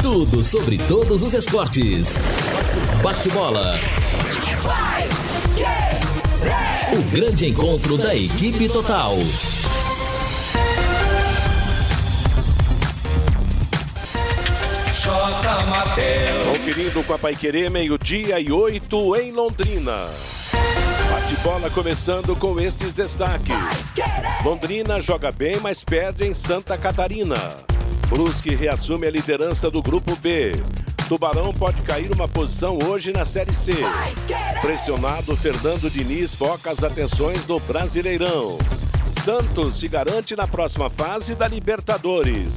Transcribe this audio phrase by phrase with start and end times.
[0.00, 2.16] Tudo sobre todos os esportes.
[3.02, 3.78] Bate-bola.
[6.90, 9.14] O grande encontro da equipe total.
[16.50, 20.08] Conferindo com a Paiquerê, meio-dia e oito em Londrina.
[21.26, 23.92] Bate-bola começando com estes destaques.
[24.44, 27.34] Londrina joga bem, mas perde em Santa Catarina.
[28.08, 30.52] Brusque reassume a liderança do Grupo B.
[31.08, 33.72] Tubarão pode cair uma posição hoje na Série C.
[34.60, 38.56] Pressionado, Fernando Diniz foca as atenções do Brasileirão.
[39.24, 42.54] Santos se garante na próxima fase da Libertadores.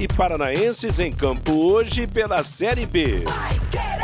[0.00, 3.22] E Paranaenses em campo hoje pela Série B.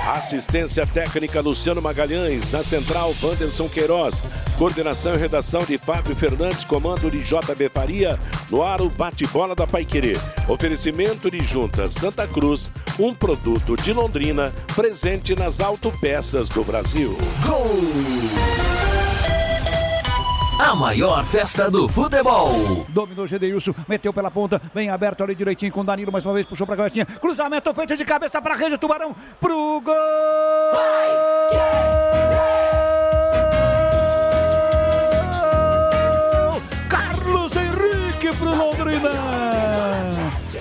[0.06, 4.22] Assistência técnica Luciano Magalhães, na central Wanderson Queiroz,
[4.56, 8.16] coordenação e redação de Fábio Fernandes, comando de JB Faria,
[8.48, 10.16] no ar o bate-bola da Paiquerê.
[10.48, 17.18] Oferecimento de Junta Santa Cruz, um produto de Londrina, presente nas autopeças do Brasil.
[17.44, 18.95] Gol!
[20.58, 22.86] A maior festa do futebol.
[22.88, 26.66] Dominou Gedeilson, meteu pela ponta, bem aberto ali direitinho com Danilo, mais uma vez puxou
[26.66, 27.04] pra gavetinha.
[27.04, 29.94] Cruzamento feito de cabeça pra rede, Tubarão pro gol!
[36.88, 39.45] Carlos Henrique pro Londrina!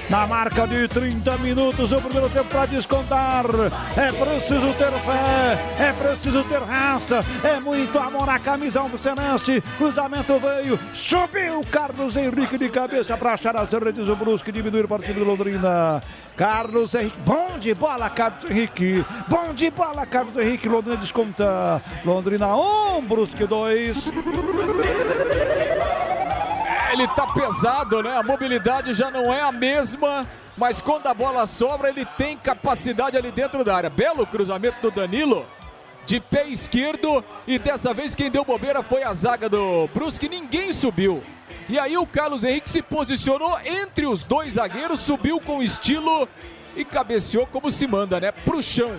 [0.09, 3.45] Na marca de 30 minutos, o primeiro tempo para descontar.
[3.97, 9.63] É preciso ter fé, é preciso ter raça, é muito amor à camisa albicenense.
[9.77, 14.07] Cruzamento veio, subiu Carlos Henrique de cabeça para achar as redes.
[14.07, 16.03] O Brusque diminuir o time de Londrina.
[16.37, 19.03] Carlos Henrique, bom de bola, Carlos Henrique.
[19.27, 20.69] Bom de bola, Carlos Henrique.
[20.69, 21.81] Londrina desconta.
[22.05, 24.11] Londrina 1, um, Brusque 2
[26.95, 28.17] ele tá pesado, né?
[28.17, 30.25] A mobilidade já não é a mesma,
[30.57, 33.89] mas quando a bola sobra, ele tem capacidade ali dentro da área.
[33.89, 35.45] Belo cruzamento do Danilo.
[36.06, 40.72] De pé esquerdo, e dessa vez quem deu bobeira foi a zaga do Brusque, ninguém
[40.72, 41.23] subiu.
[41.67, 46.29] E aí o Carlos Henrique se posicionou entre os dois zagueiros, subiu com estilo
[46.75, 48.31] e cabeceou como se manda, né?
[48.31, 48.95] Pro chão.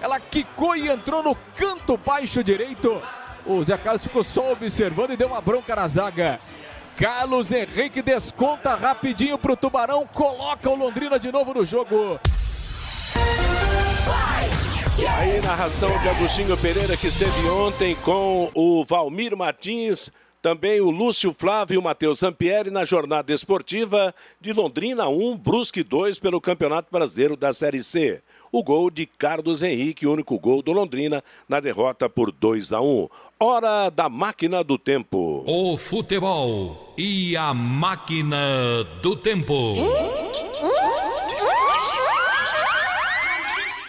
[0.00, 3.00] Ela quicou e entrou no canto baixo direito.
[3.46, 6.38] O Zé Carlos ficou só observando e deu uma bronca na zaga.
[7.02, 12.20] Carlos Henrique desconta rapidinho pro Tubarão, coloca o Londrina de novo no jogo.
[15.18, 21.34] Aí, narração de Agostinho Pereira, que esteve ontem com o Valmir Martins, também o Lúcio
[21.34, 26.86] Flávio e o Matheus Zampieri na jornada esportiva de Londrina 1, Brusque 2 pelo Campeonato
[26.92, 32.08] Brasileiro da Série C o gol de Carlos Henrique, único gol do Londrina na derrota
[32.08, 33.08] por 2 a 1.
[33.40, 35.42] Hora da máquina do tempo.
[35.46, 39.74] O futebol e a máquina do tempo.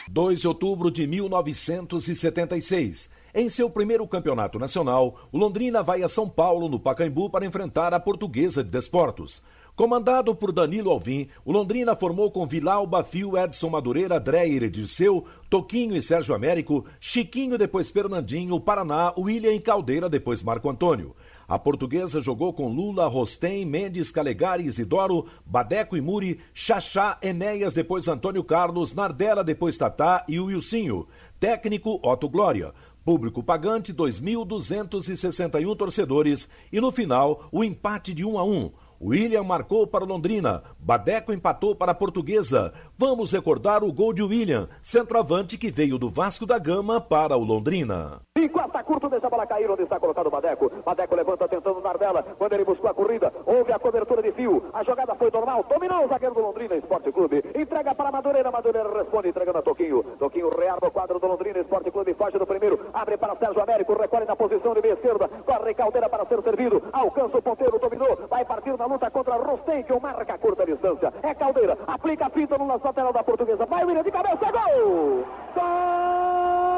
[0.07, 3.09] 2 de outubro de 1976.
[3.35, 7.93] Em seu primeiro campeonato nacional, o Londrina vai a São Paulo, no Pacaembu, para enfrentar
[7.93, 9.41] a Portuguesa de Desportos.
[9.75, 15.95] Comandado por Danilo Alvim, o Londrina formou com Vilau, Bafio, Edson Madureira, Dreyer, Dirceu, Toquinho
[15.95, 21.15] e Sérgio Américo, Chiquinho, depois Fernandinho, Paraná, William e Caldeira, depois Marco Antônio.
[21.47, 28.07] A portuguesa jogou com Lula, Rostem, Mendes, Calegari, Isidoro, Badeco e Muri, Xaxá, Enéas, depois
[28.07, 31.07] Antônio Carlos, Nardella, depois Tatá e Wilsinho.
[31.39, 32.73] Técnico Otto Glória.
[33.03, 38.71] Público pagante 2.261 torcedores e no final o empate de 1 a 1.
[39.03, 42.73] William marcou para Londrina, Badeco empatou para a Portuguesa.
[43.05, 47.43] Vamos recordar o gol de William, centroavante que veio do Vasco da Gama para o
[47.43, 48.21] Londrina.
[48.37, 50.71] Encosta curto, deixa a bola cair onde está colocado o Badeco.
[50.85, 52.23] Badeco levanta tentando Nardella.
[52.37, 54.63] Quando ele buscou a corrida, houve a cobertura de fio.
[54.73, 55.65] A jogada foi normal.
[55.67, 57.43] Dominou o zagueiro do Londrina Esporte Clube.
[57.53, 58.51] Entrega para Madureira.
[58.51, 60.03] Madureira responde entregando a Toquinho.
[60.17, 62.13] Toquinho rearma o quadro do Londrina Esporte Clube.
[62.13, 62.79] Foge do primeiro.
[62.93, 63.99] Abre para Sérgio Américo.
[63.99, 65.27] Recolhe na posição de meia esquerda.
[65.45, 66.81] Corre Caldeira para ser servido.
[66.91, 67.79] Alcança o ponteiro.
[67.79, 68.17] Dominou.
[68.29, 71.13] Vai partir na luta contra Rostei, que marca a curta distância.
[71.21, 71.77] É Caldeira.
[71.85, 73.65] Aplica a fita no lateral da portuguesa.
[73.65, 74.51] Vai William de cabeça.
[74.51, 75.25] Gol!
[75.55, 76.72] Gol!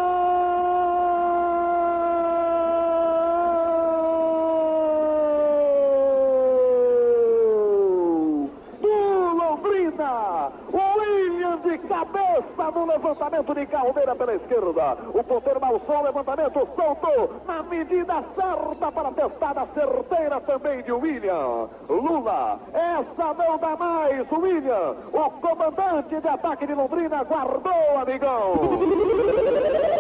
[11.66, 14.98] De cabeça no levantamento de Caldeira pela esquerda.
[15.14, 21.68] O ponteiro Malson, levantamento soltou na medida certa para a testada certeira também de William.
[21.90, 24.32] Lula, essa não dá mais.
[24.32, 29.95] William, o comandante de ataque de Londrina, guardou, amigão.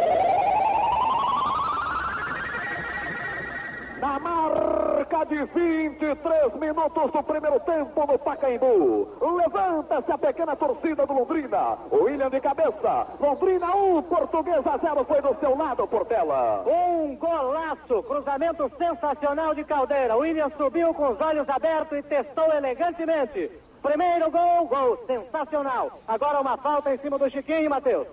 [4.05, 4.19] Na
[5.05, 9.07] Cerca de 23 minutos do primeiro tempo no Pacaembu.
[9.19, 11.77] Levanta-se a pequena torcida do Londrina.
[11.91, 13.07] William de cabeça.
[13.19, 16.63] Londrina 1, Portuguesa 0 foi do seu lado, Portela.
[16.67, 20.15] Um golaço, cruzamento sensacional de Caldeira.
[20.15, 23.51] William subiu com os olhos abertos e testou elegantemente.
[23.81, 25.91] Primeiro gol, gol sensacional.
[26.07, 28.07] Agora uma falta em cima do Chiquinho, Matheus.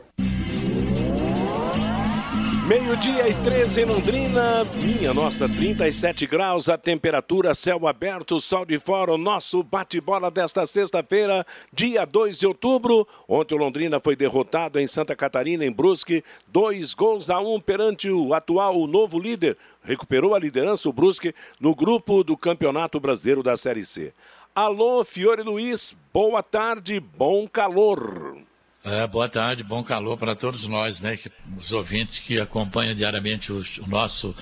[2.67, 8.79] Meio-dia e 13 em Londrina, minha nossa, 37 graus, a temperatura, céu aberto, sol de
[8.79, 13.06] fora, o nosso bate-bola desta sexta-feira, dia 2 de outubro.
[13.26, 18.09] Ontem o Londrina foi derrotado em Santa Catarina, em Brusque, dois gols a um perante
[18.09, 19.56] o atual, o novo líder.
[19.82, 24.14] Recuperou a liderança do Brusque no grupo do Campeonato Brasileiro da Série C.
[24.55, 28.37] Alô, Fiore Luiz, boa tarde, bom calor.
[28.84, 31.17] É, boa tarde, bom calor para todos nós, né?
[31.17, 34.34] Que, os ouvintes que acompanham diariamente o, o nosso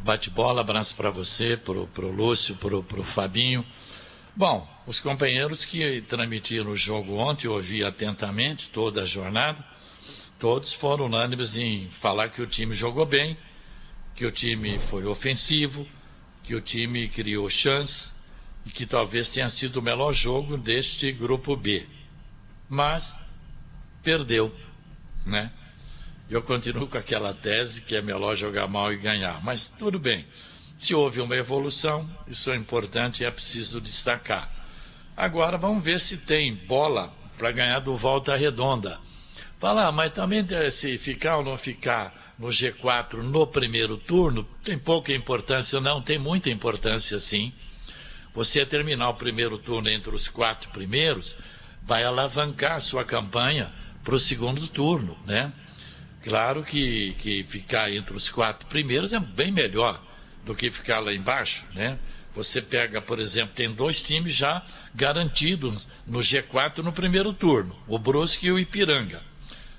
[0.00, 0.62] bate-bola.
[0.62, 3.64] Abraço para você, para o Lúcio, para o Fabinho.
[4.34, 9.64] Bom, os companheiros que transmitiram o jogo ontem, ouvi atentamente toda a jornada,
[10.40, 13.38] todos foram unânimes em falar que o time jogou bem,
[14.16, 15.86] que o time foi ofensivo,
[16.42, 18.12] que o time criou chance
[18.66, 21.86] e que talvez tenha sido o melhor jogo deste grupo B.
[22.68, 23.23] Mas
[24.04, 24.54] perdeu,
[25.24, 25.50] né?
[26.30, 30.26] Eu continuo com aquela tese que é melhor jogar mal e ganhar, mas tudo bem.
[30.76, 34.50] Se houve uma evolução, isso é importante e é preciso destacar.
[35.16, 38.98] Agora vamos ver se tem bola para ganhar do Volta Redonda.
[39.58, 45.12] Falar, mas também se ficar ou não ficar no G4 no primeiro turno, tem pouca
[45.12, 47.52] importância, não, tem muita importância sim.
[48.34, 51.36] Você terminar o primeiro turno entre os quatro primeiros,
[51.82, 53.72] vai alavancar a sua campanha
[54.04, 55.50] para o segundo turno, né?
[56.22, 60.00] Claro que, que ficar entre os quatro primeiros é bem melhor
[60.44, 61.98] do que ficar lá embaixo, né?
[62.34, 64.62] Você pega, por exemplo, tem dois times já
[64.94, 69.22] garantidos no G4 no primeiro turno, o Brusque e o Ipiranga.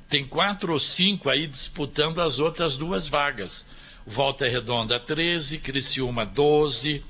[0.10, 3.66] Tem quatro ou cinco aí disputando as outras duas vagas.
[4.06, 7.04] Volta Redonda 13, Criciúma 12,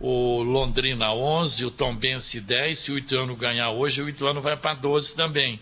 [0.00, 2.78] o Londrina 11, o Tombense 10.
[2.78, 5.60] Se o Ituano ganhar hoje, o Ituano vai para 12 também.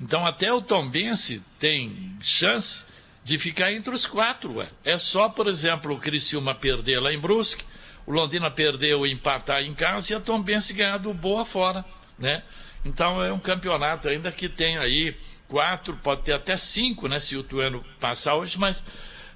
[0.00, 2.86] Então até o Tombense tem chance
[3.24, 4.56] de ficar entre os quatro.
[4.56, 4.68] Ué.
[4.84, 7.64] É só, por exemplo, o Criciúma perder lá em Brusque,
[8.06, 11.84] o Londrina perder ou empatar em casa e a Tombense ganhar do Boa fora.
[12.18, 12.42] Né?
[12.84, 15.16] Então é um campeonato ainda que tem aí
[15.48, 17.18] quatro, pode ter até cinco, né?
[17.18, 18.84] Se o Tuano passar hoje, mas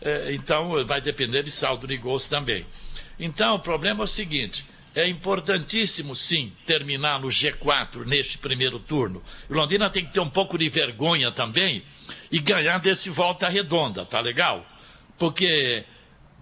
[0.00, 2.67] é, então vai depender de saldo de gols também.
[3.19, 9.23] Então o problema é o seguinte: é importantíssimo, sim, terminar no G4 neste primeiro turno.
[9.49, 11.83] Londrina tem que ter um pouco de vergonha também
[12.31, 14.67] e ganhar desse volta redonda, tá legal?
[15.19, 15.85] Porque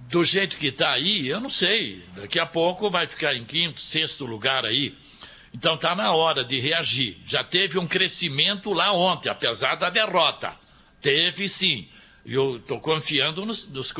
[0.08, 2.04] do jeito que está aí, eu não sei.
[2.16, 4.96] Daqui a pouco vai ficar em quinto, sexto lugar aí.
[5.54, 7.18] Então tá na hora de reagir.
[7.26, 10.52] Já teve um crescimento lá ontem, apesar da derrota.
[11.00, 11.88] Teve sim.
[12.24, 13.92] Eu estou confiando nos, nos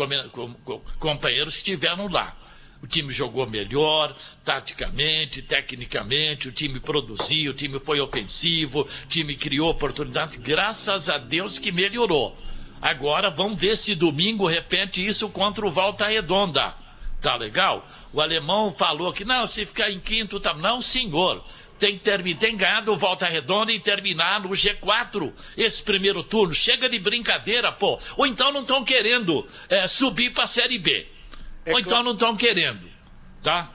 [0.98, 2.36] companheiros que estiveram lá.
[2.82, 9.34] O time jogou melhor, taticamente, tecnicamente, o time produziu, o time foi ofensivo, o time
[9.34, 12.36] criou oportunidades, graças a Deus que melhorou.
[12.80, 16.74] Agora vamos ver se domingo repete isso contra o Volta Redonda.
[17.20, 17.86] Tá legal?
[18.12, 20.54] O alemão falou que não, se ficar em quinto, tá.
[20.54, 21.44] Não, senhor.
[21.78, 26.54] Tem que ter, tem ganhado o Volta Redonda e terminar no G4 esse primeiro turno.
[26.54, 27.98] Chega de brincadeira, pô.
[28.16, 31.06] Ou então não estão querendo é, subir para a Série B.
[31.64, 32.88] É Ou então não estão querendo,
[33.42, 33.70] tá?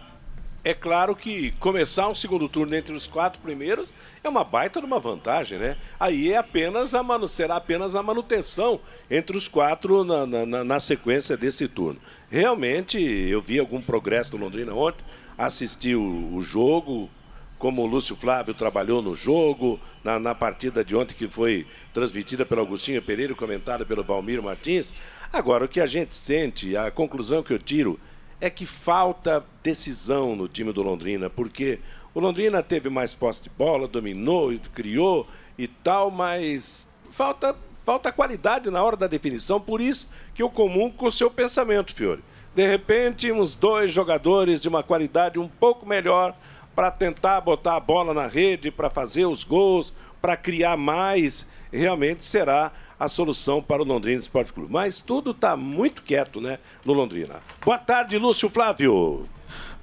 [0.65, 4.86] É claro que começar um segundo turno entre os quatro primeiros é uma baita de
[4.88, 5.77] uma vantagem, né?
[6.00, 7.27] Aí é apenas a manu...
[7.27, 12.01] será apenas a manutenção entre os quatro na, na, na, sequência desse turno.
[12.32, 15.06] Realmente, eu vi algum progresso do Londrina ontem,
[15.38, 17.12] assisti o, o jogo,
[17.60, 22.44] como o Lúcio Flávio trabalhou no jogo, na, na, partida de ontem que foi transmitida
[22.44, 24.92] pelo Agostinho Pereira e comentada pelo Valmir Martins.
[25.36, 28.00] Agora, o que a gente sente, a conclusão que eu tiro
[28.39, 31.80] é que falta decisão no time do Londrina, porque
[32.13, 35.27] o Londrina teve mais posse de bola, dominou, criou
[35.58, 40.89] e tal, mas falta, falta qualidade na hora da definição, por isso que eu comum
[40.89, 42.24] com o seu pensamento, Fiore.
[42.56, 46.34] De repente, uns dois jogadores de uma qualidade um pouco melhor
[46.74, 52.24] para tentar botar a bola na rede, para fazer os gols, para criar mais, realmente
[52.24, 54.71] será a solução para o Londrina Esporte Clube.
[54.71, 57.41] Mas tudo está muito quieto, né, no Londrina.
[57.63, 59.25] Boa tarde, Lúcio Flávio.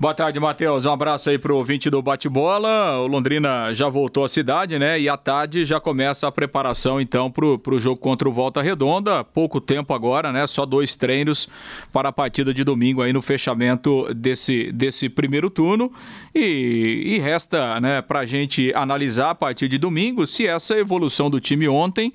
[0.03, 0.85] Boa tarde, Matheus.
[0.85, 2.99] Um abraço aí pro ouvinte do bate-bola.
[2.99, 5.01] O Londrina já voltou à cidade, né?
[5.01, 9.23] E à tarde já começa a preparação, então, pro, pro jogo contra o Volta Redonda.
[9.23, 10.45] Pouco tempo agora, né?
[10.49, 11.49] Só dois treinos
[11.93, 15.93] para a partida de domingo aí no fechamento desse, desse primeiro turno.
[16.35, 21.39] E, e resta, né, pra gente analisar a partir de domingo se essa evolução do
[21.39, 22.13] time ontem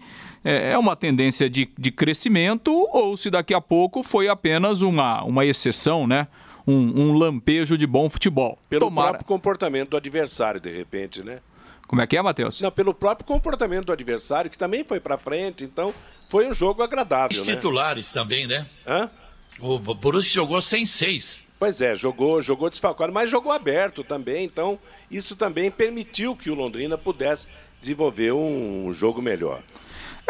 [0.47, 5.23] é, é uma tendência de, de crescimento ou se daqui a pouco foi apenas uma,
[5.23, 6.27] uma exceção, né?
[6.67, 8.59] um, um lampejo de bom futebol.
[8.69, 9.09] Pelo Tomara...
[9.09, 11.39] próprio comportamento do adversário, de repente, né?
[11.87, 12.59] Como é que é, Matheus?
[12.59, 15.93] Não, pelo próprio comportamento do adversário, que também foi para frente, então
[16.27, 17.41] foi um jogo agradável.
[17.41, 17.55] Os né?
[17.55, 18.65] titulares também, né?
[18.85, 19.09] Hã?
[19.61, 21.45] O Borussia jogou sem seis.
[21.57, 24.77] Pois é, jogou, jogou desfalcado, mas jogou aberto também, então
[25.09, 27.47] isso também permitiu que o Londrina pudesse
[27.79, 29.63] desenvolver um jogo melhor.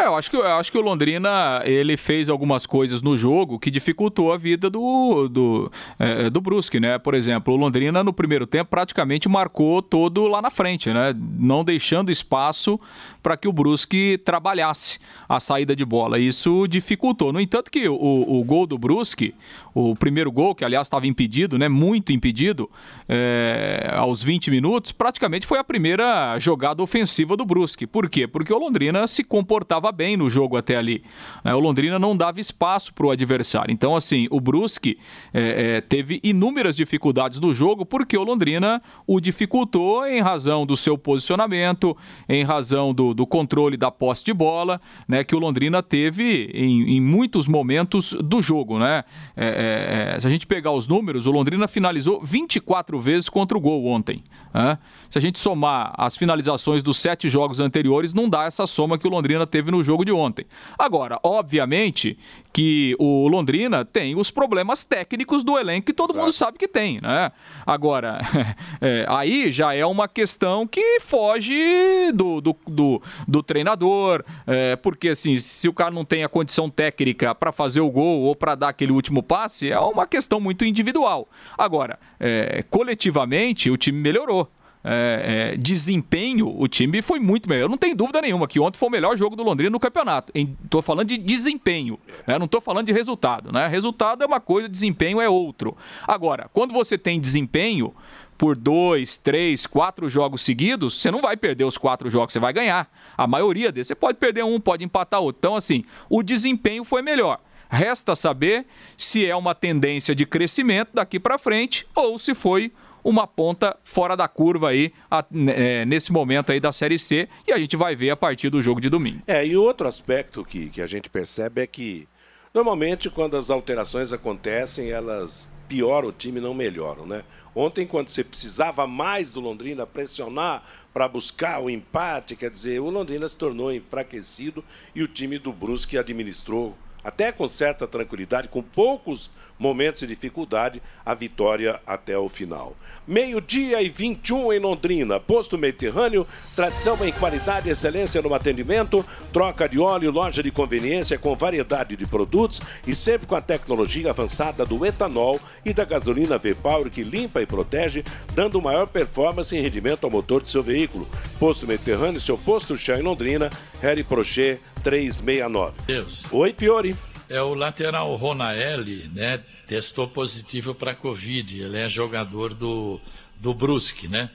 [0.00, 3.58] É, eu acho que, eu acho que o Londrina ele fez algumas coisas no jogo
[3.58, 7.00] que dificultou a vida do, do, é, do Brusque, né?
[7.00, 11.12] Por exemplo, o Londrina no primeiro tempo praticamente marcou todo lá na frente, né?
[11.18, 12.78] Não deixando espaço
[13.20, 16.16] para que o Brusque trabalhasse a saída de bola.
[16.16, 17.32] Isso dificultou.
[17.32, 19.34] No entanto, que o, o gol do Brusque,
[19.74, 21.68] o primeiro gol, que aliás estava impedido, né?
[21.68, 22.70] Muito impedido,
[23.08, 27.84] é, aos 20 minutos, praticamente foi a primeira jogada ofensiva do Brusque.
[27.84, 28.28] Por quê?
[28.28, 31.02] Porque o Londrina se comportava estava bem no jogo até ali.
[31.44, 31.54] Né?
[31.54, 33.72] O Londrina não dava espaço para o adversário.
[33.72, 34.98] Então, assim, o Brusque
[35.32, 40.76] é, é, teve inúmeras dificuldades no jogo porque o Londrina o dificultou em razão do
[40.76, 41.96] seu posicionamento,
[42.28, 45.24] em razão do, do controle da posse de bola, né?
[45.24, 49.04] Que o Londrina teve em, em muitos momentos do jogo, né?
[49.36, 53.56] É, é, é se a gente pegar os números, o Londrina finalizou 24 vezes contra
[53.56, 54.22] o gol ontem.
[54.52, 54.78] Né?
[55.10, 59.06] Se a gente somar as finalizações dos sete jogos anteriores, não dá essa soma que
[59.06, 60.46] o Londrina teve no jogo de ontem.
[60.78, 62.18] Agora, obviamente
[62.52, 66.24] que o Londrina tem os problemas técnicos do elenco que todo Exato.
[66.24, 67.30] mundo sabe que tem, né?
[67.64, 68.20] Agora,
[68.80, 75.10] é, aí já é uma questão que foge do, do, do, do treinador, é, porque
[75.10, 78.54] assim, se o cara não tem a condição técnica para fazer o gol ou para
[78.54, 81.28] dar aquele último passe, é uma questão muito individual.
[81.56, 84.48] Agora, é, coletivamente, o time melhorou
[84.84, 87.64] é, é, desempenho, o time foi muito melhor.
[87.64, 90.32] Eu não tenho dúvida nenhuma que ontem foi o melhor jogo do Londrina no campeonato.
[90.34, 92.38] Estou falando de desempenho, né?
[92.38, 93.52] não estou falando de resultado.
[93.52, 93.66] Né?
[93.66, 95.76] Resultado é uma coisa, desempenho é outro.
[96.06, 97.94] Agora, quando você tem desempenho
[98.36, 102.52] por dois, três, quatro jogos seguidos, você não vai perder os quatro jogos, você vai
[102.52, 102.88] ganhar.
[103.16, 105.38] A maioria desses, você pode perder um, pode empatar outro.
[105.40, 107.40] Então, assim, o desempenho foi melhor.
[107.68, 108.64] Resta saber
[108.96, 112.72] se é uma tendência de crescimento daqui para frente ou se foi
[113.08, 115.24] uma ponta fora da curva aí a,
[115.54, 118.60] é, nesse momento aí da Série C e a gente vai ver a partir do
[118.60, 119.22] jogo de domingo.
[119.26, 122.06] É, e outro aspecto que, que a gente percebe é que
[122.52, 127.22] normalmente quando as alterações acontecem, elas pioram o time, não melhoram, né?
[127.54, 130.62] Ontem, quando você precisava mais do Londrina pressionar
[130.92, 134.62] para buscar o empate, quer dizer, o Londrina se tornou enfraquecido
[134.94, 136.76] e o time do Brusque administrou
[137.08, 142.76] até com certa tranquilidade, com poucos momentos de dificuldade, a vitória até o final.
[143.06, 145.18] Meio-dia e 21 em Londrina.
[145.18, 151.18] Posto Mediterrâneo, tradição em qualidade e excelência no atendimento, troca de óleo, loja de conveniência
[151.18, 156.38] com variedade de produtos e sempre com a tecnologia avançada do etanol e da gasolina
[156.38, 161.08] V-Power que limpa e protege, dando maior performance e rendimento ao motor de seu veículo.
[161.40, 163.50] Posto Mediterrâneo, seu posto chão em Londrina,
[163.80, 165.76] Harry Prochet 369.
[165.86, 166.24] Deus.
[166.30, 166.96] Oi, Fiore.
[167.28, 169.42] É o lateral Ronaelli, né?
[169.66, 171.60] Testou positivo para Covid.
[171.60, 173.00] Ele é jogador do,
[173.36, 174.30] do Brusque, né?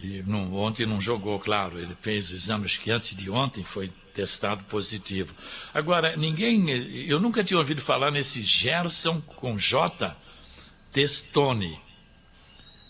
[0.00, 1.78] E não, ontem não jogou, claro.
[1.78, 5.34] Ele fez o exame, acho que antes de ontem foi testado positivo.
[5.72, 6.68] Agora, ninguém.
[7.08, 10.16] Eu nunca tinha ouvido falar nesse Gerson com J.
[10.90, 11.78] Testone.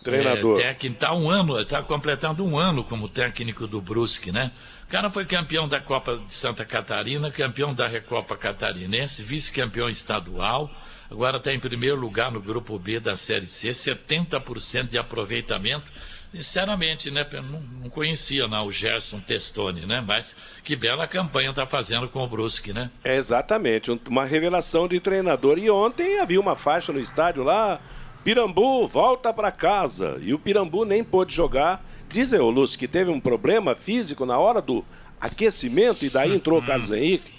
[0.02, 0.61] Treinador.
[0.61, 4.52] É, técnico, está um ano, está completando um ano como técnico do Brusque, né?
[4.87, 10.71] O cara foi campeão da Copa de Santa Catarina, campeão da Recopa Catarinense, vice-campeão estadual.
[11.11, 15.90] Agora está em primeiro lugar no grupo B da Série C, 70% de aproveitamento.
[16.33, 17.26] Sinceramente, né?
[17.33, 20.00] Não, conhecia não, o Gerson Testoni, né?
[20.07, 22.88] Mas que bela campanha está fazendo com o Brusque, né?
[23.02, 25.59] É exatamente, uma revelação de treinador.
[25.59, 27.81] E ontem havia uma faixa no estádio lá,
[28.23, 30.16] Pirambu, volta para casa.
[30.21, 34.39] E o Pirambu nem pôde jogar Diz aí, Lúcio, que teve um problema físico na
[34.39, 34.85] hora do
[35.21, 37.37] aquecimento e daí entrou o Carlos Henrique?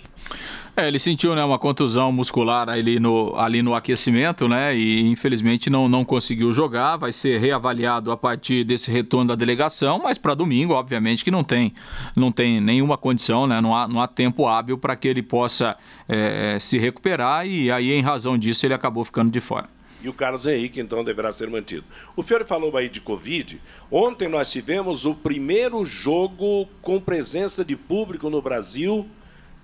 [0.80, 4.78] É, ele sentiu né, uma contusão muscular ali no, ali no aquecimento, né?
[4.78, 6.98] E infelizmente não, não conseguiu jogar.
[6.98, 11.44] Vai ser reavaliado a partir desse retorno da delegação, mas para domingo, obviamente, que não
[11.44, 11.74] tem,
[12.16, 13.60] não tem nenhuma condição, né?
[13.60, 15.76] Não há, não há tempo hábil para que ele possa
[16.08, 19.77] é, se recuperar e aí, em razão disso, ele acabou ficando de fora.
[20.08, 21.84] E o Carlos Henrique, então, deverá ser mantido.
[22.16, 23.60] O Fiore falou aí de Covid.
[23.92, 29.06] Ontem nós tivemos o primeiro jogo com presença de público no Brasil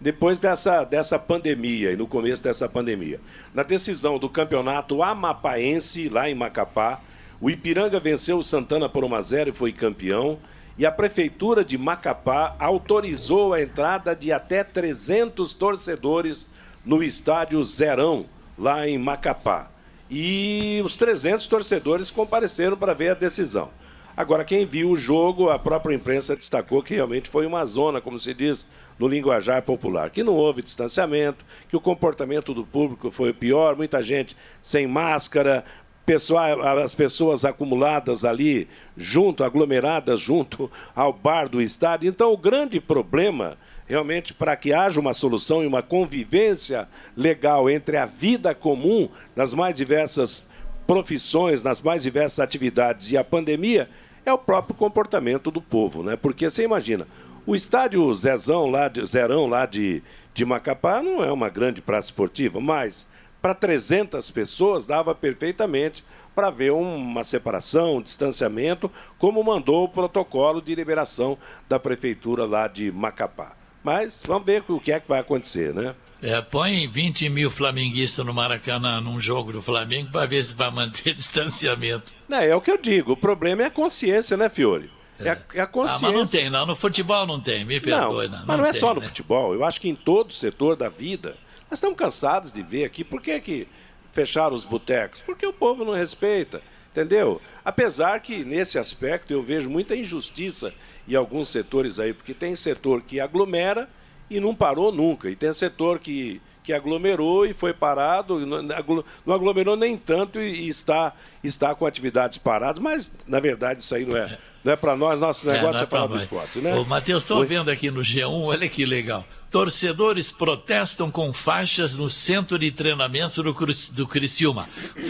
[0.02, 3.22] depois dessa, dessa pandemia e no começo dessa pandemia.
[3.54, 7.00] Na decisão do campeonato amapaense, lá em Macapá,
[7.40, 10.40] o Ipiranga venceu o Santana por 1 a 0 e foi campeão.
[10.78, 16.46] E a prefeitura de Macapá autorizou a entrada de até 300 torcedores
[16.84, 18.26] no estádio Zerão,
[18.58, 19.72] lá em Macapá.
[20.10, 23.70] E os 300 torcedores compareceram para ver a decisão.
[24.16, 28.20] Agora, quem viu o jogo, a própria imprensa destacou que realmente foi uma zona, como
[28.20, 28.68] se diz
[29.00, 34.04] no linguajar popular, que não houve distanciamento, que o comportamento do público foi pior, muita
[34.04, 35.66] gente sem máscara,
[36.06, 42.08] pessoal, as pessoas acumuladas ali, junto, aglomeradas junto ao bar do estádio.
[42.08, 43.58] Então, o grande problema
[43.94, 49.54] realmente para que haja uma solução e uma convivência legal entre a vida comum nas
[49.54, 50.44] mais diversas
[50.88, 53.88] profissões, nas mais diversas atividades e a pandemia
[54.26, 56.16] é o próprio comportamento do povo, né?
[56.16, 57.08] Porque você imagina,
[57.46, 60.02] o estádio Zezão lá de Zerão lá de,
[60.34, 63.06] de Macapá não é uma grande praça esportiva, mas
[63.44, 70.64] para 300 pessoas dava perfeitamente para ver uma separação, um distanciamento, como mandou o protocolo
[70.64, 71.38] de liberação
[71.70, 73.63] da prefeitura lá de Macapá.
[73.84, 75.94] Mas vamos ver o que é que vai acontecer, né?
[76.22, 80.72] É, põe 20 mil flamenguistas no Maracanã num jogo do Flamengo para ver se vai
[80.72, 82.14] manter distanciamento.
[82.32, 83.12] É, é o que eu digo.
[83.12, 84.90] O problema é a consciência, né, Fiore?
[85.20, 86.08] É, a, é a consciência.
[86.08, 86.66] Ah, mas não tem, não.
[86.66, 88.30] No futebol não tem, me perdoe.
[88.30, 89.08] Não, não, mas não, é tem, só no né?
[89.08, 89.54] futebol.
[89.54, 91.36] Eu acho que em todo setor da vida.
[91.70, 93.04] Nós estamos cansados de ver aqui.
[93.04, 93.68] Por que, que
[94.14, 95.20] fecharam os botecos?
[95.20, 96.62] Porque o povo não respeita.
[96.92, 97.42] Entendeu?
[97.66, 100.74] Apesar que, nesse aspecto, eu vejo muita injustiça
[101.08, 103.90] em alguns setores aí, porque tem setor que aglomera
[104.30, 109.76] e não parou nunca, e tem setor que, que aglomerou e foi parado, não aglomerou
[109.76, 114.38] nem tanto e, está, está com atividades paradas, mas, na verdade, isso aí não é.
[114.64, 116.74] Não é para nós, nosso negócio é, é, é falar do esporte, né?
[116.74, 119.26] Ô, Matheus, estou vendo aqui no G1, olha que legal.
[119.54, 124.68] Torcedores protestam com faixas no centro de treinamento do, do Criciúma.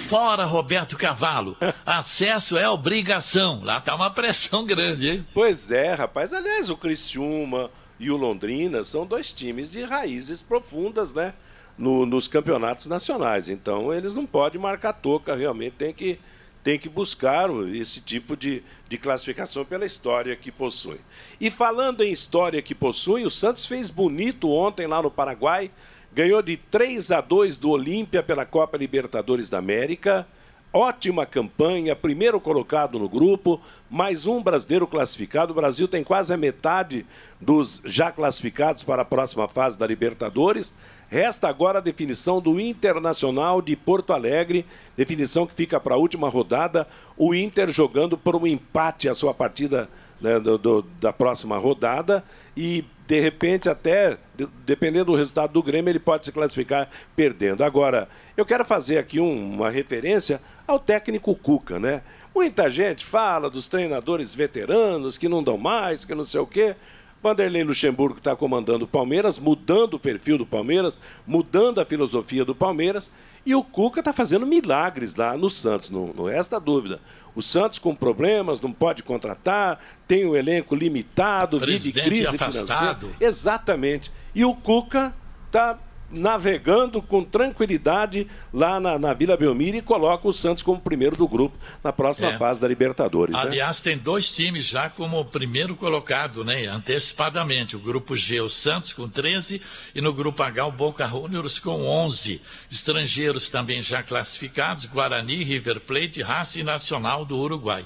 [0.10, 1.56] Fora Roberto Cavalo.
[1.86, 3.64] Acesso é obrigação.
[3.64, 5.28] Lá está uma pressão grande, hein?
[5.34, 6.34] Pois é, rapaz.
[6.34, 11.34] Aliás, o Criciúma e o Londrina são dois times de raízes profundas, né?
[11.78, 13.48] No, nos campeonatos nacionais.
[13.48, 16.20] Então, eles não podem marcar toca, realmente tem que
[16.64, 21.00] tem que buscar esse tipo de, de classificação pela história que possui.
[21.40, 25.70] E falando em história que possui, o Santos fez bonito ontem lá no Paraguai,
[26.14, 30.26] ganhou de 3 a 2 do Olímpia pela Copa Libertadores da América.
[30.72, 35.52] Ótima campanha, primeiro colocado no grupo, mais um brasileiro classificado.
[35.52, 37.06] O Brasil tem quase a metade
[37.40, 40.74] dos já classificados para a próxima fase da Libertadores.
[41.14, 46.28] Resta agora a definição do Internacional de Porto Alegre, definição que fica para a última
[46.28, 46.88] rodada.
[47.16, 49.88] O Inter jogando por um empate a sua partida
[50.20, 52.24] né, do, do, da próxima rodada
[52.58, 54.18] e de repente até
[54.66, 57.64] dependendo do resultado do Grêmio ele pode se classificar perdendo.
[57.64, 62.02] Agora eu quero fazer aqui um, uma referência ao técnico Cuca, né?
[62.34, 66.76] Muita gente fala dos treinadores veteranos que não dão mais, que não sei o quê.
[67.24, 72.54] Vanderlei Luxemburgo está comandando o Palmeiras, mudando o perfil do Palmeiras, mudando a filosofia do
[72.54, 73.10] Palmeiras.
[73.46, 77.00] E o Cuca está fazendo milagres lá no Santos, não, não resta dúvida.
[77.34, 83.00] O Santos com problemas, não pode contratar, tem um elenco limitado, Presidente vive crise afastado.
[83.00, 83.16] financeira.
[83.22, 84.12] Exatamente.
[84.36, 85.16] E o Cuca
[85.48, 85.80] está
[86.14, 91.28] navegando com tranquilidade lá na, na, Vila Belmiro e coloca o Santos como primeiro do
[91.28, 92.38] grupo na próxima é.
[92.38, 93.36] fase da Libertadores.
[93.36, 93.42] Né?
[93.42, 93.92] Aliás, né?
[93.92, 96.66] tem dois times já como primeiro colocado, né?
[96.68, 97.76] Antecipadamente.
[97.76, 99.62] O grupo G, o Santos com 13
[99.96, 102.42] e no grupo H, o Boca Juniors com 11.
[102.72, 107.86] Estrangeiros também já classificados: Guarani, River Plate, Racing Nacional do Uruguai.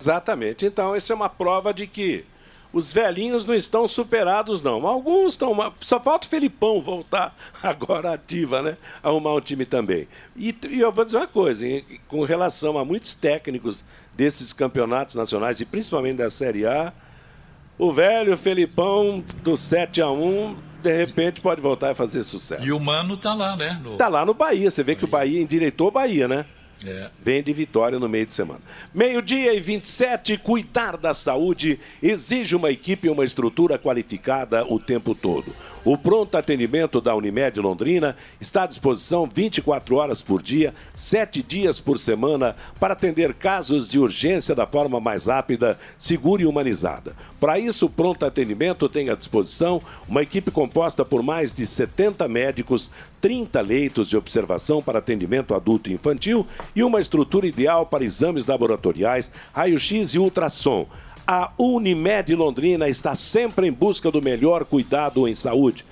[0.00, 0.64] Exatamente.
[0.64, 2.24] Então, essa é uma prova de que
[2.72, 4.86] os velhinhos não estão superados, não.
[4.86, 5.72] Alguns estão.
[5.78, 8.76] Só falta o Felipão voltar agora ativa, né?
[9.02, 10.06] Arrumar um time também.
[10.36, 11.84] E, e eu vou dizer uma coisa, hein?
[12.06, 16.92] com relação a muitos técnicos desses campeonatos nacionais, e principalmente da Série A,
[17.78, 22.64] o velho Felipão do 7 a 1 de repente pode voltar a fazer sucesso.
[22.64, 23.78] E o Mano tá lá, né?
[23.82, 23.96] No...
[23.96, 24.70] Tá lá no Bahia.
[24.70, 24.98] Você vê Bahia.
[24.98, 26.46] que o Bahia endireitou o Bahia, né?
[26.84, 27.10] É.
[27.22, 28.60] Vem de vitória no meio de semana.
[28.94, 35.14] Meio-dia e 27, cuidar da saúde exige uma equipe e uma estrutura qualificada o tempo
[35.14, 35.54] todo.
[35.82, 41.80] O pronto atendimento da Unimed Londrina está à disposição 24 horas por dia, 7 dias
[41.80, 47.16] por semana, para atender casos de urgência da forma mais rápida, segura e humanizada.
[47.40, 52.28] Para isso, o pronto atendimento tem à disposição uma equipe composta por mais de 70
[52.28, 52.90] médicos,
[53.22, 58.46] 30 leitos de observação para atendimento adulto e infantil e uma estrutura ideal para exames
[58.46, 60.86] laboratoriais, raio-x e ultrassom.
[61.26, 65.84] A Unimed Londrina está sempre em busca do melhor cuidado em saúde.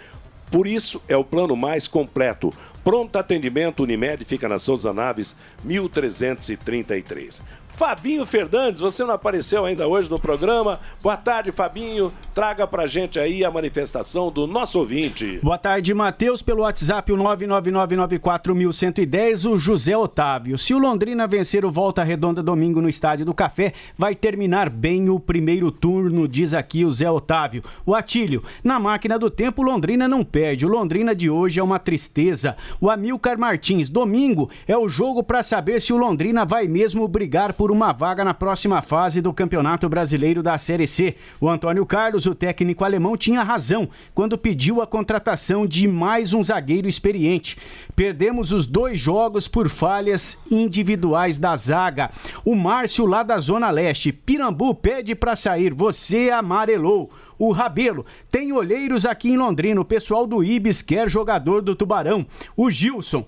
[0.51, 2.53] Por isso, é o plano mais completo.
[2.83, 7.43] Pronto atendimento Unimed fica na Souza Naves, 1333.
[7.79, 10.81] Fabinho Fernandes, você não apareceu ainda hoje no programa.
[11.01, 12.13] Boa tarde, Fabinho.
[12.35, 15.39] Traga pra gente aí a manifestação do nosso ouvinte.
[15.45, 16.43] Boa tarde, Matheus.
[16.43, 20.59] Pelo WhatsApp, o 99994110, o José Otávio.
[20.59, 25.09] Se o Londrina vencer o Volta Redonda domingo no Estádio do Café, vai terminar bem
[25.09, 27.63] o primeiro turno, diz aqui o Zé Otávio.
[27.87, 30.67] O Atílio, na máquina do tempo, Londrina não perde.
[30.67, 32.57] O Londrina de hoje é uma tristeza.
[32.81, 37.53] O Amilcar Martins, domingo é o jogo para saber se o Londrina vai mesmo brigar
[37.53, 41.17] por por uma vaga na próxima fase do Campeonato Brasileiro da Série C.
[41.39, 46.43] O Antônio Carlos, o técnico alemão, tinha razão quando pediu a contratação de mais um
[46.43, 47.59] zagueiro experiente.
[47.95, 52.11] Perdemos os dois jogos por falhas individuais da zaga.
[52.43, 58.05] O Márcio, lá da Zona Leste, Pirambu pede para sair, você amarelou o Rabelo.
[58.31, 59.81] Tem olheiros aqui em Londrina.
[59.81, 62.27] O pessoal do Ibis quer jogador do Tubarão.
[62.57, 63.27] O Gilson.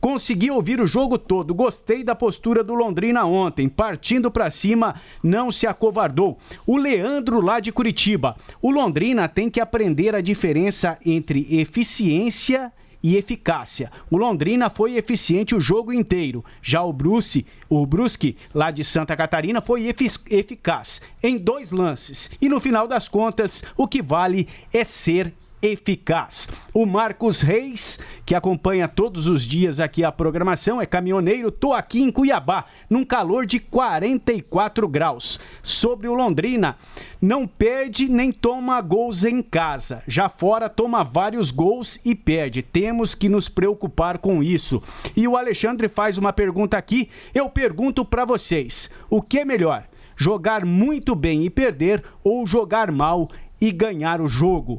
[0.00, 1.54] Consegui ouvir o jogo todo.
[1.54, 3.68] Gostei da postura do Londrina ontem.
[3.68, 6.38] Partindo para cima, não se acovardou.
[6.66, 8.34] O Leandro lá de Curitiba.
[8.62, 13.90] O Londrina tem que aprender a diferença entre eficiência e eficácia.
[14.10, 16.44] O Londrina foi eficiente o jogo inteiro.
[16.62, 19.94] Já o Bruce, o Brusque, lá de Santa Catarina, foi
[20.30, 22.30] eficaz em dois lances.
[22.40, 26.48] E no final das contas, o que vale é ser eficaz.
[26.72, 32.00] O Marcos Reis, que acompanha todos os dias aqui a programação, é caminhoneiro, tô aqui
[32.00, 35.40] em Cuiabá, num calor de 44 graus.
[35.62, 36.76] Sobre o Londrina,
[37.20, 40.02] não perde nem toma gols em casa.
[40.06, 42.62] Já fora toma vários gols e perde.
[42.62, 44.82] Temos que nos preocupar com isso.
[45.16, 49.84] E o Alexandre faz uma pergunta aqui, eu pergunto para vocês: o que é melhor?
[50.16, 53.28] Jogar muito bem e perder ou jogar mal
[53.60, 54.78] e ganhar o jogo?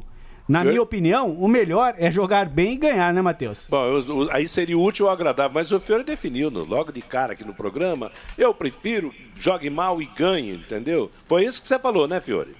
[0.52, 3.66] Na minha opinião, o melhor é jogar bem e ganhar, né, Matheus?
[3.68, 7.32] Bom, eu, aí seria útil ou agradável, mas o Fiore definiu no, logo de cara
[7.32, 8.12] aqui no programa.
[8.36, 11.10] Eu prefiro jogue mal e ganhe, entendeu?
[11.26, 12.54] Foi isso que você falou, né, Fiore?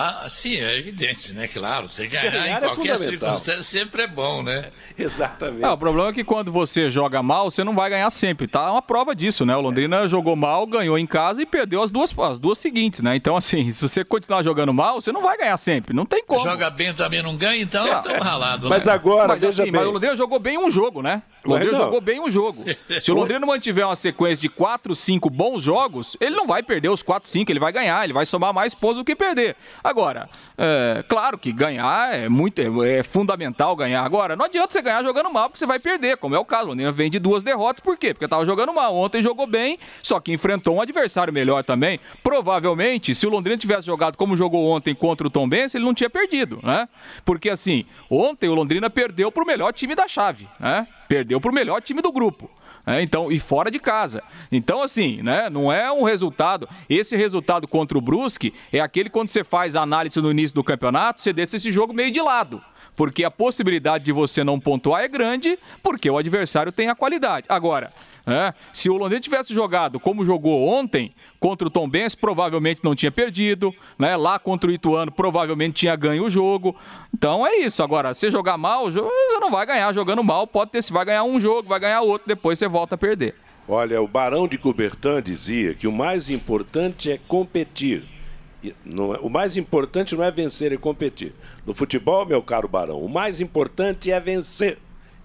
[0.00, 1.48] Ah, sim, é evidente, né?
[1.48, 4.70] Claro, você ganhar, ganhar em é qualquer circunstância sempre é bom, né?
[4.96, 5.64] Exatamente.
[5.64, 8.46] o problema é que quando você joga mal, você não vai ganhar sempre.
[8.46, 9.56] Tá uma prova disso, né?
[9.56, 10.08] O Londrina é.
[10.08, 13.16] jogou mal, ganhou em casa e perdeu as duas, as duas seguintes, né?
[13.16, 15.92] Então, assim, se você continuar jogando mal, você não vai ganhar sempre.
[15.92, 16.44] Não tem como.
[16.44, 17.96] Joga bem também não ganha, então é.
[17.96, 18.70] estamos ralados.
[18.70, 18.92] Mas né?
[18.92, 21.22] agora, mas, assim, mas o Londrina jogou bem um jogo, né?
[21.48, 21.84] O Londrina então...
[21.86, 22.64] jogou bem um jogo.
[23.00, 26.90] Se o Londrina mantiver uma sequência de 4, 5 bons jogos, ele não vai perder
[26.90, 29.56] os 4, 5, ele vai ganhar, ele vai somar mais pontos do que perder.
[29.82, 34.04] Agora, é, claro que ganhar é muito é, é, fundamental ganhar.
[34.04, 36.66] Agora, não adianta você ganhar jogando mal, porque você vai perder, como é o caso.
[36.66, 38.12] O Londrina vem de duas derrotas, por quê?
[38.12, 38.94] Porque estava jogando mal.
[38.94, 41.98] Ontem jogou bem, só que enfrentou um adversário melhor também.
[42.22, 45.94] Provavelmente, se o Londrina tivesse jogado como jogou ontem contra o Tom Benz, ele não
[45.94, 46.88] tinha perdido, né?
[47.24, 50.86] Porque assim, ontem o Londrina perdeu para o melhor time da chave, né?
[51.08, 52.50] Perdeu para o melhor time do grupo.
[52.86, 54.22] É, então, e fora de casa.
[54.50, 56.68] Então, assim, né, não é um resultado.
[56.88, 60.64] Esse resultado contra o Brusque é aquele quando você faz a análise no início do
[60.64, 62.62] campeonato, você deixa esse jogo meio de lado
[62.98, 67.46] porque a possibilidade de você não pontuar é grande, porque o adversário tem a qualidade.
[67.48, 67.92] Agora,
[68.26, 72.96] é, se o Londrina tivesse jogado como jogou ontem contra o Tom Benz, provavelmente não
[72.96, 74.16] tinha perdido, né?
[74.16, 76.74] Lá contra o Ituano, provavelmente tinha ganho o jogo.
[77.14, 77.84] Então é isso.
[77.84, 79.00] Agora, se jogar mal, você
[79.40, 80.44] não vai ganhar jogando mal.
[80.44, 83.36] Pode ter, se vai ganhar um jogo, vai ganhar outro, depois você volta a perder.
[83.68, 88.17] Olha, o Barão de Coubertin dizia que o mais importante é competir.
[88.64, 88.72] É,
[89.20, 91.32] o mais importante não é vencer, é competir.
[91.64, 94.78] No futebol, meu caro Barão, o mais importante é vencer,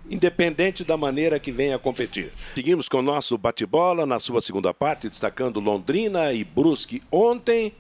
[0.10, 2.32] independente da maneira que venha competir.
[2.56, 7.74] Seguimos com o nosso bate-bola na sua segunda parte, destacando Londrina e Brusque ontem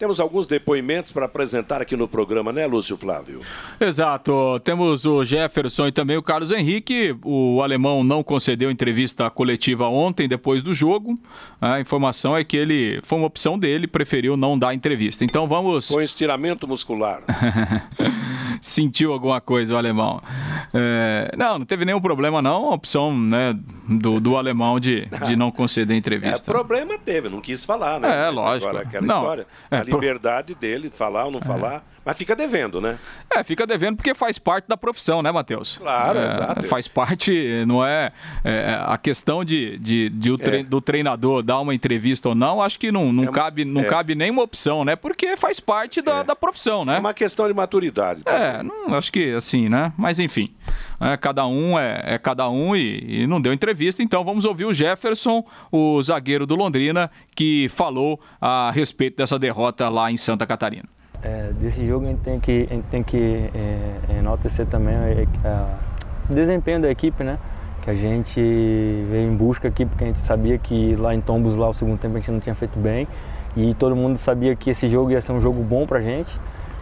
[0.00, 3.42] temos alguns depoimentos para apresentar aqui no programa, né, Lúcio Flávio?
[3.78, 4.58] Exato.
[4.64, 7.14] Temos o Jefferson e também o Carlos Henrique.
[7.22, 11.18] O alemão não concedeu entrevista coletiva ontem, depois do jogo.
[11.60, 15.22] A informação é que ele foi uma opção dele, preferiu não dar entrevista.
[15.22, 15.88] Então vamos.
[15.88, 17.22] Foi um estiramento muscular.
[18.58, 20.18] Sentiu alguma coisa o alemão.
[20.72, 21.30] É...
[21.36, 22.70] Não, não teve nenhum problema, não.
[22.70, 23.54] A opção né,
[23.86, 26.50] do, do alemão de, de não conceder entrevista.
[26.50, 28.28] É, problema teve, não quis falar, né?
[28.28, 28.68] É, lógico.
[28.68, 31.44] Agora, aquela não, história, é, liberdade dele, falar ou não é.
[31.44, 31.84] falar.
[32.04, 32.98] Mas fica devendo, né?
[33.30, 35.76] É, fica devendo porque faz parte da profissão, né, Matheus?
[35.78, 36.62] Claro, é, exato.
[36.64, 38.10] Faz parte, não é,
[38.42, 40.62] é a questão de, de, de tre é.
[40.62, 43.84] do treinador dar uma entrevista ou não, acho que não, não, é, cabe, não é.
[43.84, 44.96] cabe nenhuma opção, né?
[44.96, 46.96] Porque faz parte da, da profissão, né?
[46.96, 48.22] É uma questão de maturidade.
[48.22, 48.40] Também.
[48.40, 49.92] É, não, acho que assim, né?
[49.98, 50.50] Mas enfim,
[51.20, 54.74] cada um é, é cada um e, e não deu entrevista, então vamos ouvir o
[54.74, 60.84] Jefferson, o zagueiro do Londrina, que falou a respeito dessa derrota lá em Santa Catarina.
[61.22, 64.94] É, desse jogo a gente tem que, gente tem que é, é enaltecer também
[66.28, 67.38] o desempenho da equipe, né?
[67.82, 71.56] Que a gente veio em busca aqui porque a gente sabia que lá em Tombos,
[71.56, 73.08] lá o segundo tempo a gente não tinha feito bem
[73.56, 76.30] e todo mundo sabia que esse jogo ia ser um jogo bom pra gente.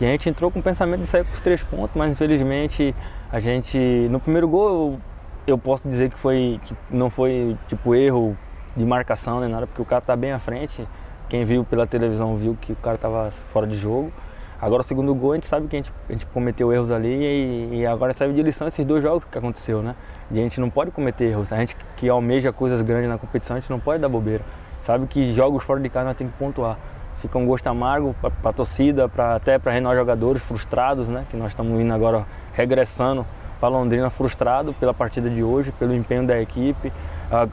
[0.00, 2.94] E a gente entrou com o pensamento de sair com os três pontos, mas infelizmente
[3.30, 3.78] a gente
[4.10, 4.98] no primeiro gol
[5.46, 8.36] eu, posso dizer que foi que não foi tipo erro
[8.76, 10.86] de marcação nem nada, porque o cara tá bem à frente.
[11.28, 14.12] Quem viu pela televisão viu que o cara estava fora de jogo.
[14.60, 17.08] Agora o segundo gol a gente sabe que a gente, a gente cometeu erros ali
[17.08, 19.94] e, e agora serve de lição esses dois jogos que aconteceu, né?
[20.30, 21.52] E a gente não pode cometer erros.
[21.52, 24.44] A gente que almeja coisas grandes na competição, a gente não pode dar bobeira.
[24.78, 26.78] Sabe que jogos fora de casa nós temos que pontuar.
[27.20, 31.24] Fica um gosto amargo para a torcida, pra, até para renovar jogadores frustrados, né?
[31.30, 33.26] Que nós estamos indo agora regressando
[33.60, 36.92] para Londrina frustrado pela partida de hoje, pelo empenho da equipe.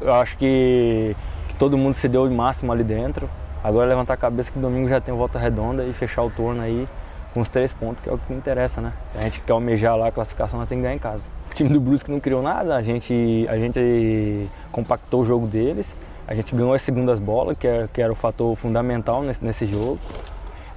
[0.01, 1.15] Eu acho que,
[1.47, 3.30] que todo mundo se deu o máximo ali dentro.
[3.63, 6.62] Agora é levantar a cabeça que domingo já tem volta redonda e fechar o turno
[6.62, 6.88] aí
[7.34, 8.93] com os três pontos, que é o que interessa, né?
[9.15, 11.23] A gente quer almejar lá a classificação, nós tem que ganhar em casa.
[11.51, 15.97] O time do Brusque não criou nada, a gente, a gente compactou o jogo deles,
[16.27, 19.65] a gente ganhou as segundas bolas, que, é, que era o fator fundamental nesse, nesse
[19.65, 19.99] jogo.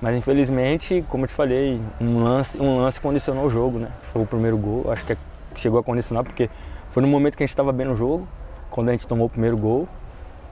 [0.01, 3.89] Mas infelizmente, como eu te falei, um lance, um lance condicionou o jogo, né?
[4.03, 5.17] Foi o primeiro gol, acho que
[5.57, 6.49] chegou a condicionar porque
[6.91, 8.29] foi no momento que a gente estava bem no jogo,
[8.71, 9.89] quando a gente tomou o primeiro gol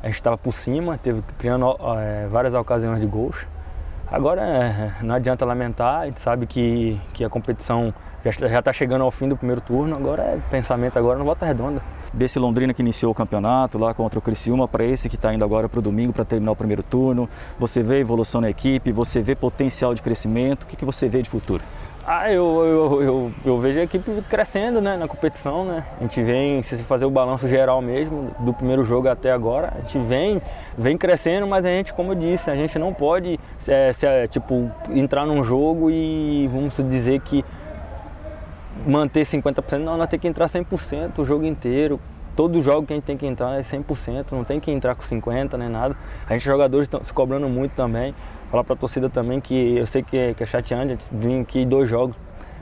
[0.02, 3.44] a gente estava por cima, teve criando é, várias ocasiões de gols.
[4.06, 7.92] Agora é, não adianta lamentar, a gente sabe que, que a competição
[8.24, 11.82] já está chegando ao fim do primeiro turno, agora é pensamento agora no Volta Redonda.
[12.16, 15.44] Desse Londrina que iniciou o campeonato lá contra o Criciúma para esse que está indo
[15.44, 19.20] agora para o domingo para terminar o primeiro turno, você vê evolução na equipe, você
[19.20, 21.62] vê potencial de crescimento, o que, que você vê de futuro?
[22.07, 25.85] Ah, eu, eu, eu, eu, vejo a equipe crescendo né, na competição, né?
[25.98, 29.81] A gente vem, se fazer o balanço geral mesmo, do primeiro jogo até agora, a
[29.81, 30.40] gente vem,
[30.79, 34.26] vem crescendo, mas a gente, como eu disse, a gente não pode é, se, é,
[34.26, 37.44] tipo, entrar num jogo e vamos dizer que
[38.86, 42.00] manter 50%, não, nós temos que entrar 100% o jogo inteiro.
[42.34, 45.02] Todo jogo que a gente tem que entrar é 100%, não tem que entrar com
[45.02, 45.96] 50% nem nada.
[46.28, 48.14] A gente, jogadores, estão se cobrando muito também.
[48.50, 51.06] Falar para a torcida também que eu sei que é, que é chateante, a gente
[51.10, 52.14] vir aqui dois jogos,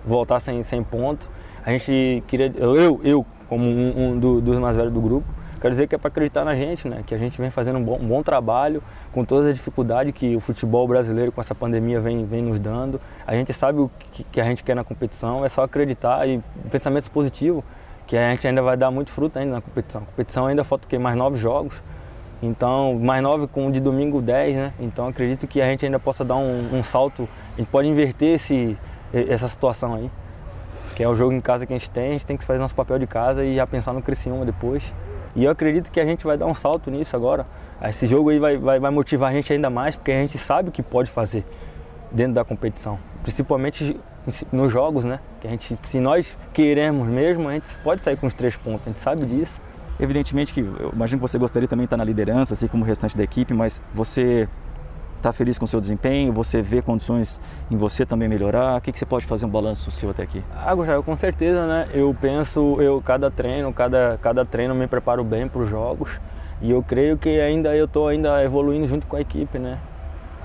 [0.04, 1.28] voltar sem, sem ponto.
[1.64, 5.26] A gente queria, eu, eu como um, um do, dos mais velhos do grupo,
[5.64, 7.02] quero dizer que é para acreditar na gente, né?
[7.06, 10.36] Que a gente vem fazendo um bom, um bom trabalho, com todas as dificuldades que
[10.36, 13.00] o futebol brasileiro com essa pandemia vem, vem nos dando.
[13.26, 16.38] A gente sabe o que, que a gente quer na competição, é só acreditar e
[16.70, 17.64] pensamentos positivos,
[18.06, 20.02] que a gente ainda vai dar muito fruto ainda na competição.
[20.02, 20.98] A competição ainda falta o quê?
[20.98, 21.82] Mais nove jogos.
[22.42, 24.74] Então, mais nove com de domingo 10, né?
[24.78, 28.34] Então, acredito que a gente ainda possa dar um, um, salto, a gente pode inverter
[28.34, 28.76] esse,
[29.14, 30.10] essa situação aí.
[30.94, 32.58] Que é o jogo em casa que a gente tem, a gente tem que fazer
[32.58, 34.92] nosso papel de casa e já pensar no Criciúma depois.
[35.34, 37.46] E eu acredito que a gente vai dar um salto nisso agora.
[37.82, 40.68] Esse jogo aí vai, vai, vai motivar a gente ainda mais, porque a gente sabe
[40.68, 41.44] o que pode fazer
[42.10, 42.98] dentro da competição.
[43.22, 43.98] Principalmente
[44.52, 45.20] nos jogos, né?
[45.40, 48.86] Que a gente, se nós queremos mesmo, a gente pode sair com os três pontos,
[48.86, 49.60] a gente sabe disso.
[49.98, 52.86] Evidentemente que eu imagino que você gostaria também de estar na liderança, assim como o
[52.86, 54.48] restante da equipe, mas você
[55.24, 56.32] está feliz com o seu desempenho?
[56.34, 58.76] Você vê condições em você também melhorar?
[58.76, 60.44] O que, que você pode fazer um balanço seu até aqui?
[60.54, 61.88] Ah, Gustavo, com certeza, né?
[61.94, 66.20] Eu penso, eu cada treino, cada, cada treino me preparo bem para os jogos
[66.60, 69.78] e eu creio que ainda eu estou ainda evoluindo junto com a equipe, né?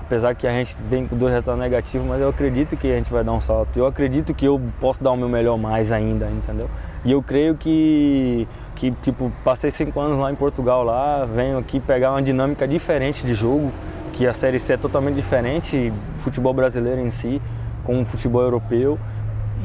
[0.00, 3.12] Apesar que a gente vem com dois resultados negativos, mas eu acredito que a gente
[3.12, 3.78] vai dar um salto.
[3.78, 6.68] Eu acredito que eu posso dar o meu melhor mais ainda, entendeu?
[7.04, 11.78] E eu creio que que tipo passei cinco anos lá em Portugal lá, venho aqui
[11.78, 13.70] pegar uma dinâmica diferente de jogo,
[14.12, 17.40] que a série C é totalmente diferente, futebol brasileiro em si,
[17.84, 18.98] com o futebol europeu.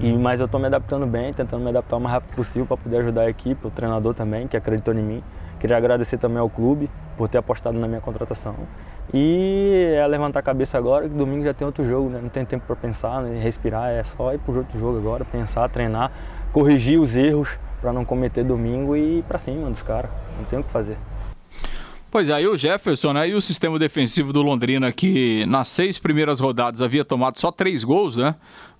[0.01, 2.77] E mas eu estou me adaptando bem, tentando me adaptar o mais rápido possível para
[2.77, 5.23] poder ajudar a equipe, o treinador também que acreditou em mim.
[5.59, 8.55] Queria agradecer também ao clube por ter apostado na minha contratação.
[9.13, 12.19] E é levantar a cabeça agora, que domingo já tem outro jogo, né?
[12.21, 13.39] não tem tempo para pensar, né?
[13.41, 16.11] respirar, é só ir para outro jogo agora, pensar, treinar,
[16.51, 20.11] corrigir os erros para não cometer domingo e ir para cima dos caras.
[20.37, 20.97] Não tem o que fazer.
[22.15, 25.97] Pois é, aí o Jefferson né, e o sistema defensivo do Londrina, que nas seis
[25.97, 28.35] primeiras rodadas havia tomado só três gols, né?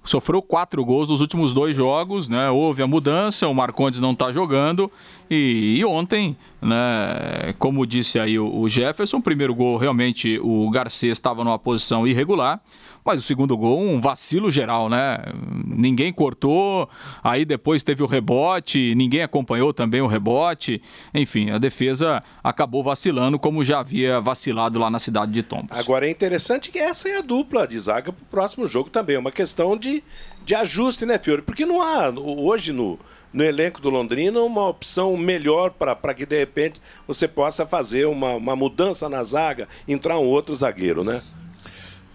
[0.06, 2.50] Sofreu quatro gols nos últimos dois jogos, né?
[2.50, 4.89] Houve a mudança, o Marcondes não está jogando.
[5.30, 10.69] E, e, ontem, né, como disse aí o, o Jefferson, o primeiro gol realmente o
[10.69, 12.62] Garcês estava numa posição irregular.
[13.06, 15.20] Mas o segundo gol, um vacilo geral, né?
[15.63, 16.89] Ninguém cortou,
[17.24, 20.82] aí depois teve o rebote, ninguém acompanhou também o rebote.
[21.13, 25.78] Enfim, a defesa acabou vacilando, como já havia vacilado lá na cidade de Tombos.
[25.78, 29.18] Agora é interessante que essa é a dupla de zaga para o próximo jogo também.
[29.18, 30.04] É uma questão de,
[30.44, 31.44] de ajuste, né, Fiore?
[31.44, 32.98] Porque não há hoje no,
[33.32, 38.34] no elenco do Londrina uma opção melhor para que de repente você possa fazer uma,
[38.34, 41.22] uma mudança na zaga, entrar um outro zagueiro, né?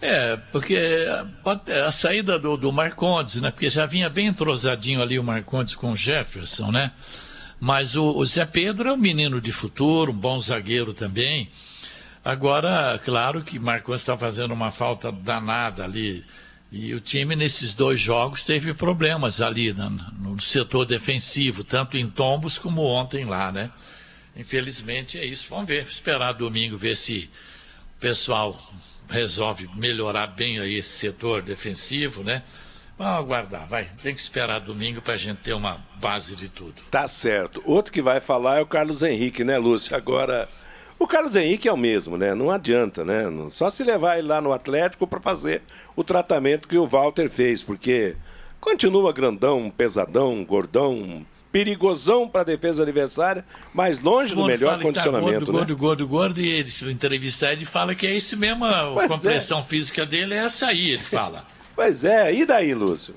[0.01, 0.79] É, porque
[1.87, 3.51] a saída do, do Marcondes, né?
[3.51, 6.93] Porque já vinha bem entrosadinho ali o Marcondes com o Jefferson, né?
[7.61, 11.51] Mas o, o Zé Pedro é um menino de futuro, um bom zagueiro também.
[12.25, 16.25] Agora, claro que Marcondes está fazendo uma falta danada ali.
[16.73, 22.09] E o time nesses dois jogos teve problemas ali no, no setor defensivo, tanto em
[22.09, 23.71] tombos como ontem lá, né?
[24.35, 25.47] Infelizmente é isso.
[25.51, 27.29] Vamos ver, esperar domingo, ver se
[27.97, 28.57] o pessoal
[29.11, 32.43] resolve melhorar bem aí esse setor defensivo, né?
[32.97, 33.89] Vamos aguardar, vai.
[34.03, 36.83] Tem que esperar domingo para a gente ter uma base de tudo.
[36.91, 37.63] Tá certo.
[37.65, 39.97] Outro que vai falar é o Carlos Henrique, né, Lúcio?
[39.97, 40.49] Agora,
[40.99, 42.35] o Carlos Henrique é o mesmo, né?
[42.35, 43.25] Não adianta, né?
[43.49, 45.63] Só se levar ele lá no Atlético para fazer
[45.97, 48.17] o tratamento que o Walter fez, porque
[48.61, 55.47] continua grandão, pesadão, gordão, perigosão para a defesa adversária, mas longe do melhor tá condicionamento.
[55.47, 55.59] Tá gordo, né?
[55.59, 59.09] gordo, gordo, gordo, e ele, se entrevistar, ele fala que é esse mesmo, a pois
[59.09, 59.63] compressão é.
[59.63, 61.45] física dele é essa aí, ele fala.
[61.75, 63.15] pois é, e daí, Lúcio?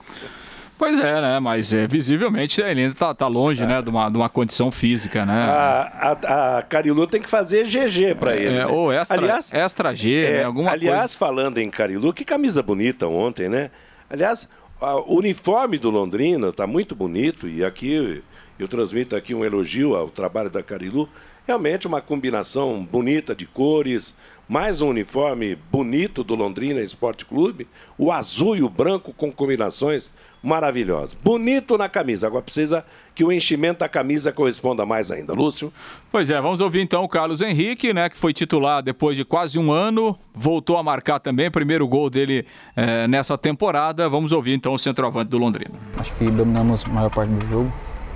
[0.77, 1.39] Pois é, né?
[1.39, 3.65] Mas é, visivelmente ele ainda está tá longe, é.
[3.65, 3.81] né?
[3.81, 5.43] De uma, de uma condição física, né?
[5.43, 8.47] A, a, a Carilu tem que fazer GG para ele.
[8.47, 8.65] É, né?
[8.65, 10.43] Ou extra, aliás, extra G, é, né?
[10.43, 11.17] Alguma aliás, coisa...
[11.17, 13.69] falando em Carilu, que camisa bonita ontem, né?
[14.09, 14.49] Aliás,
[14.91, 18.21] o uniforme do Londrina está muito bonito e aqui
[18.59, 21.07] eu transmito aqui um elogio ao trabalho da Carilu.
[21.47, 24.13] Realmente uma combinação bonita de cores,
[24.47, 30.11] mais um uniforme bonito do Londrina Esporte Clube, o azul e o branco com combinações
[30.41, 31.13] maravilhosas.
[31.13, 35.33] Bonito na camisa, agora precisa que o enchimento da camisa corresponda mais ainda.
[35.33, 35.71] Lúcio?
[36.11, 39.57] Pois é, vamos ouvir então o Carlos Henrique, né, que foi titular depois de quase
[39.57, 44.09] um ano, voltou a marcar também, primeiro gol dele é, nessa temporada.
[44.09, 45.75] Vamos ouvir então o centroavante do Londrina.
[45.97, 47.71] Acho que dominamos a maior parte do jogo,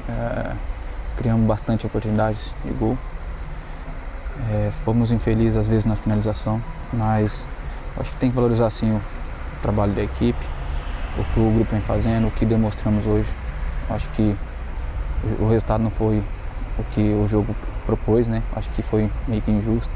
[0.09, 0.55] é,
[1.15, 2.97] criamos bastante oportunidades de gol.
[4.49, 6.61] É, fomos infelizes às vezes na finalização,
[6.93, 7.47] mas
[7.99, 9.01] acho que tem que valorizar sim o
[9.61, 10.45] trabalho da equipe,
[11.17, 13.29] o que o grupo vem fazendo, o que demonstramos hoje.
[13.89, 14.35] Acho que
[15.39, 16.23] o resultado não foi
[16.77, 18.43] o que o jogo propôs, né?
[18.55, 19.91] Acho que foi meio que injusto.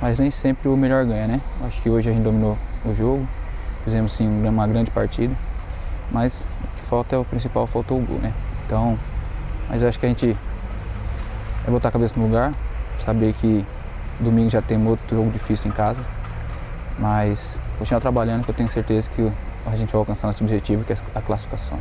[0.00, 1.40] Mas nem sempre o melhor ganha, né?
[1.62, 3.28] Acho que hoje a gente dominou o jogo,
[3.84, 5.34] fizemos sim uma grande partida,
[6.10, 8.32] mas o que falta é o principal, faltou o gol, né?
[8.66, 8.98] Então,
[9.68, 10.36] mas acho que a gente
[11.66, 12.52] é botar a cabeça no lugar,
[13.02, 13.64] saber que
[14.18, 16.04] domingo já tem outro jogo difícil em casa,
[16.98, 19.32] mas continuar trabalhando que eu tenho certeza que
[19.66, 21.78] a gente vai alcançar nosso objetivo, que é a classificação.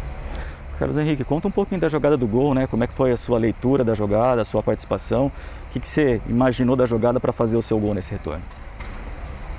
[0.77, 2.65] Carlos Henrique, conta um pouquinho da jogada do gol, né?
[2.65, 5.27] Como é que foi a sua leitura da jogada, a sua participação?
[5.27, 8.41] O que, que você imaginou da jogada para fazer o seu gol nesse retorno?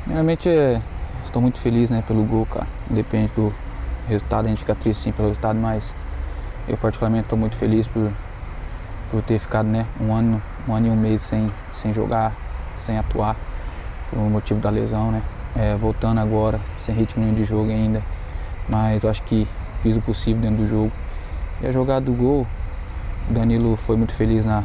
[0.05, 0.81] Primeiramente, é,
[1.27, 2.67] estou muito feliz né, pelo gol, cara.
[2.91, 3.53] Independente do
[4.09, 5.95] resultado, a gente fica triste sim pelo resultado, mas
[6.67, 8.11] eu particularmente estou muito feliz por,
[9.11, 12.35] por ter ficado né, um, ano, um ano e um mês sem, sem jogar,
[12.79, 13.37] sem atuar,
[14.11, 15.23] por motivo da lesão, né?
[15.57, 18.03] É, voltando agora, sem ritmo nenhum de jogo ainda,
[18.69, 19.47] mas acho que
[19.83, 20.93] fiz o possível dentro do jogo.
[21.61, 22.47] E a jogada do gol,
[23.29, 24.65] o Danilo foi muito feliz na,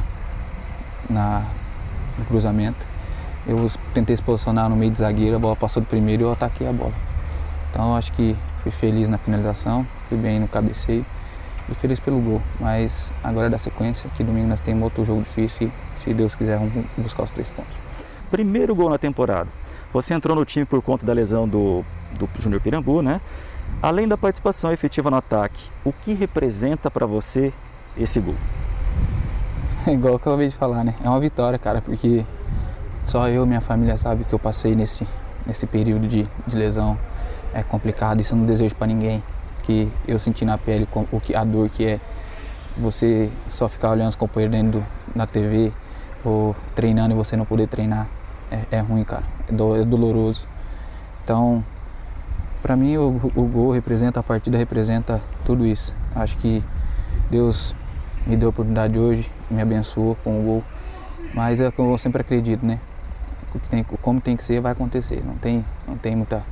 [1.09, 1.45] na,
[2.17, 2.85] no cruzamento.
[3.47, 6.31] Eu tentei se posicionar no meio de zagueiro, a bola passou do primeiro e eu
[6.31, 6.93] ataquei a bola.
[7.69, 11.05] Então acho que fui feliz na finalização, fui bem no cabeceio
[11.69, 12.41] e feliz pelo gol.
[12.59, 15.71] Mas agora é da sequência, que domingo nós temos outro jogo difícil
[16.05, 17.75] se Deus quiser vamos buscar os três pontos.
[18.29, 19.49] Primeiro gol na temporada.
[19.91, 21.83] Você entrou no time por conta da lesão do,
[22.17, 23.19] do Júnior Pirambu, né?
[23.81, 27.51] Além da participação efetiva no ataque, o que representa para você
[27.97, 28.35] esse gol?
[29.87, 30.93] É igual que eu acabei de falar, né?
[31.03, 32.23] É uma vitória, cara, porque
[33.03, 35.07] só eu e minha família sabe que eu passei nesse,
[35.45, 36.97] nesse período de, de lesão.
[37.53, 39.23] É complicado, isso eu não desejo para ninguém
[39.63, 41.99] que eu senti na pele o que, a dor que é
[42.77, 45.71] você só ficar olhando os companheiros dentro do, na TV
[46.25, 48.07] ou treinando e você não poder treinar.
[48.51, 49.23] É, é ruim, cara.
[49.47, 50.47] É, do, é doloroso.
[51.23, 51.63] Então,
[52.61, 55.95] para mim, o, o gol representa, a partida representa tudo isso.
[56.15, 56.63] Acho que
[57.29, 57.75] Deus
[58.27, 60.63] me deu a oportunidade hoje, me abençoou com o gol.
[61.33, 62.79] Mas é o que eu sempre acredito, né?
[64.01, 65.23] como tem que ser, vai acontecer.
[65.25, 66.43] Não tem, não tem muita,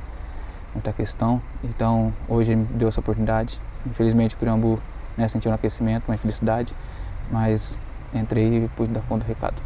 [0.72, 1.40] muita questão.
[1.62, 3.60] Então, hoje me deu essa oportunidade.
[3.86, 4.80] Infelizmente, o Pirambu
[5.16, 6.74] né, sentiu um aquecimento, uma infelicidade,
[7.30, 7.78] mas
[8.18, 9.60] entrei e pude dar conta do recado.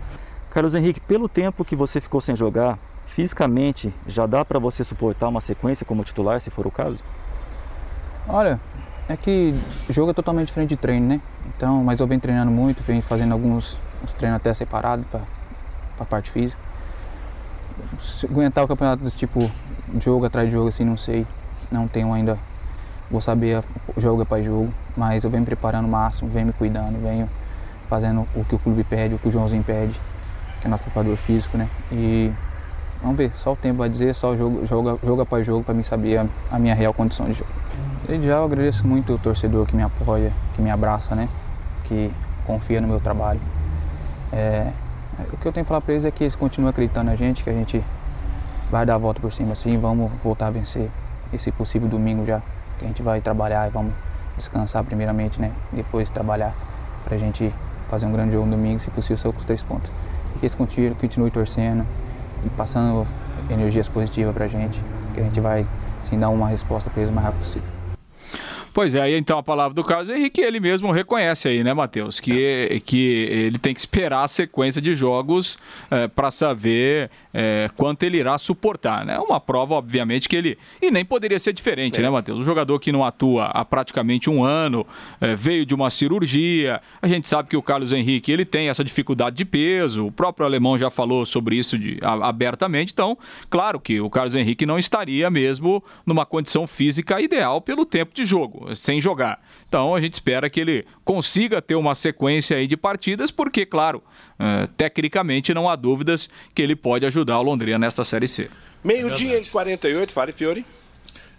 [0.51, 5.29] Carlos Henrique, pelo tempo que você ficou sem jogar, fisicamente já dá para você suportar
[5.29, 6.99] uma sequência como titular, se for o caso?
[8.29, 8.61] Olha,
[9.09, 9.55] é que
[9.89, 11.21] jogo é totalmente diferente de treino, né?
[11.47, 13.79] Então, mas eu venho treinando muito, venho fazendo alguns
[14.19, 15.23] treinos até separados para
[15.99, 16.61] a parte física.
[17.99, 19.51] Se aguentar o campeonato desse tipo,
[20.01, 21.27] jogo atrás de jogo, assim, não sei.
[21.71, 22.39] Não tenho ainda.
[23.11, 23.65] Vou saber
[23.97, 27.29] jogo após jogo, mas eu venho me preparando o máximo, venho me cuidando, venho
[27.89, 29.99] fazendo o que o clube pede, o que o Joãozinho pede,
[30.61, 31.69] que é nosso preparador físico, né?
[31.91, 32.33] E
[33.03, 35.83] vamos ver, só o tempo vai dizer, só jogo, jogo, jogo após jogo para mim
[35.83, 37.51] saber a, a minha real condição de jogo.
[38.07, 41.29] Desde já eu agradeço muito o torcedor que me apoia, que me abraça, né?
[41.85, 42.13] Que
[42.47, 43.41] confia no meu trabalho.
[44.33, 44.71] É,
[45.33, 47.43] o que eu tenho que falar para eles é que eles continuam acreditando na gente,
[47.43, 47.83] que a gente
[48.71, 50.91] vai dar a volta por cima assim, vamos voltar a vencer
[51.33, 52.41] esse possível domingo já,
[52.79, 53.93] que a gente vai trabalhar e vamos
[54.37, 55.53] descansar primeiramente, né?
[55.73, 56.55] Depois trabalhar
[57.05, 57.53] para a gente
[57.89, 59.91] fazer um grande jogo no domingo, se possível, só com os três pontos.
[60.37, 61.87] E que eles continuem, continuem torcendo
[62.57, 63.07] passando
[63.51, 64.83] energias positivas para a gente,
[65.15, 65.67] que a gente vai
[66.01, 67.78] sim dar uma resposta para eles o mais rápido possível.
[68.79, 72.21] Pois é, aí então a palavra do Carlos Henrique, ele mesmo reconhece aí, né, Matheus?
[72.21, 75.59] Que, que ele tem que esperar a sequência de jogos
[75.91, 79.19] é, para saber é, quanto ele irá suportar, né?
[79.19, 80.57] Uma prova, obviamente, que ele.
[80.81, 82.03] E nem poderia ser diferente, é.
[82.05, 82.39] né, Matheus?
[82.39, 84.87] Um jogador que não atua há praticamente um ano,
[85.21, 86.81] é, veio de uma cirurgia.
[87.03, 90.47] A gente sabe que o Carlos Henrique ele tem essa dificuldade de peso, o próprio
[90.47, 92.93] alemão já falou sobre isso de, a, abertamente.
[92.93, 93.19] Então,
[93.51, 98.25] claro que o Carlos Henrique não estaria mesmo numa condição física ideal pelo tempo de
[98.25, 99.41] jogo sem jogar.
[99.69, 104.03] Então a gente espera que ele consiga ter uma sequência aí de partidas, porque, claro,
[104.39, 108.51] uh, tecnicamente não há dúvidas que ele pode ajudar o Londrina nessa Série C.
[108.83, 110.65] Meio-dia e 48, fale Fiore.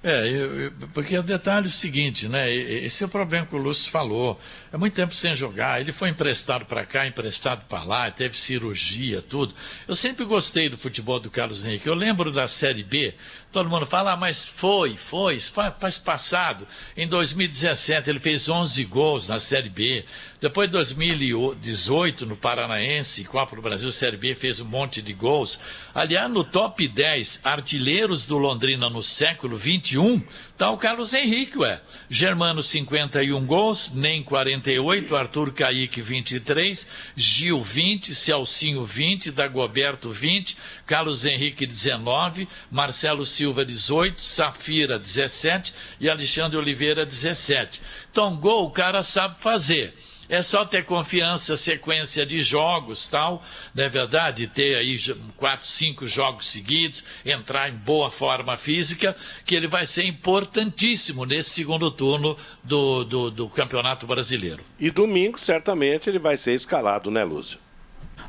[0.02, 2.54] É, eu, eu, porque o detalhe é o seguinte, né?
[2.54, 4.40] Esse é o problema que o Lúcio falou.
[4.72, 5.82] É muito tempo sem jogar.
[5.82, 9.54] Ele foi emprestado para cá, emprestado para lá, teve cirurgia, tudo.
[9.86, 11.88] Eu sempre gostei do futebol do Carlos Henrique.
[11.88, 13.14] Eu lembro da Série B,
[13.52, 15.40] Todo mundo fala, ah, mas foi, foi,
[15.80, 16.68] faz passado.
[16.96, 20.06] Em 2017 ele fez 11 gols na Série B.
[20.40, 25.60] Depois de 2018 no Paranaense, Copa do Brasil Série B fez um monte de gols.
[25.96, 30.22] Aliás, no top 10 artilheiros do Londrina no século 21,
[30.60, 31.80] Tá o Carlos Henrique, ué.
[32.10, 36.86] Germano, 51 gols, Nem 48, Arthur Caíque, 23,
[37.16, 46.10] Gil, 20, Celcinho, 20, Dagoberto, 20, Carlos Henrique, 19, Marcelo Silva, 18, Safira, 17 e
[46.10, 47.82] Alexandre Oliveira, 17.
[48.12, 49.94] Então, gol o cara sabe fazer.
[50.28, 53.42] É só ter confiança, sequência de jogos, tal,
[53.74, 54.46] não é verdade?
[54.46, 55.00] Ter aí
[55.38, 59.16] quatro, cinco jogos seguidos, entrar em boa forma física,
[59.46, 64.64] que ele vai ser importantíssimo nesse segundo turno do, do, do Campeonato Brasileiro.
[64.78, 67.58] E domingo, certamente, ele vai ser escalado, né, Lúcio?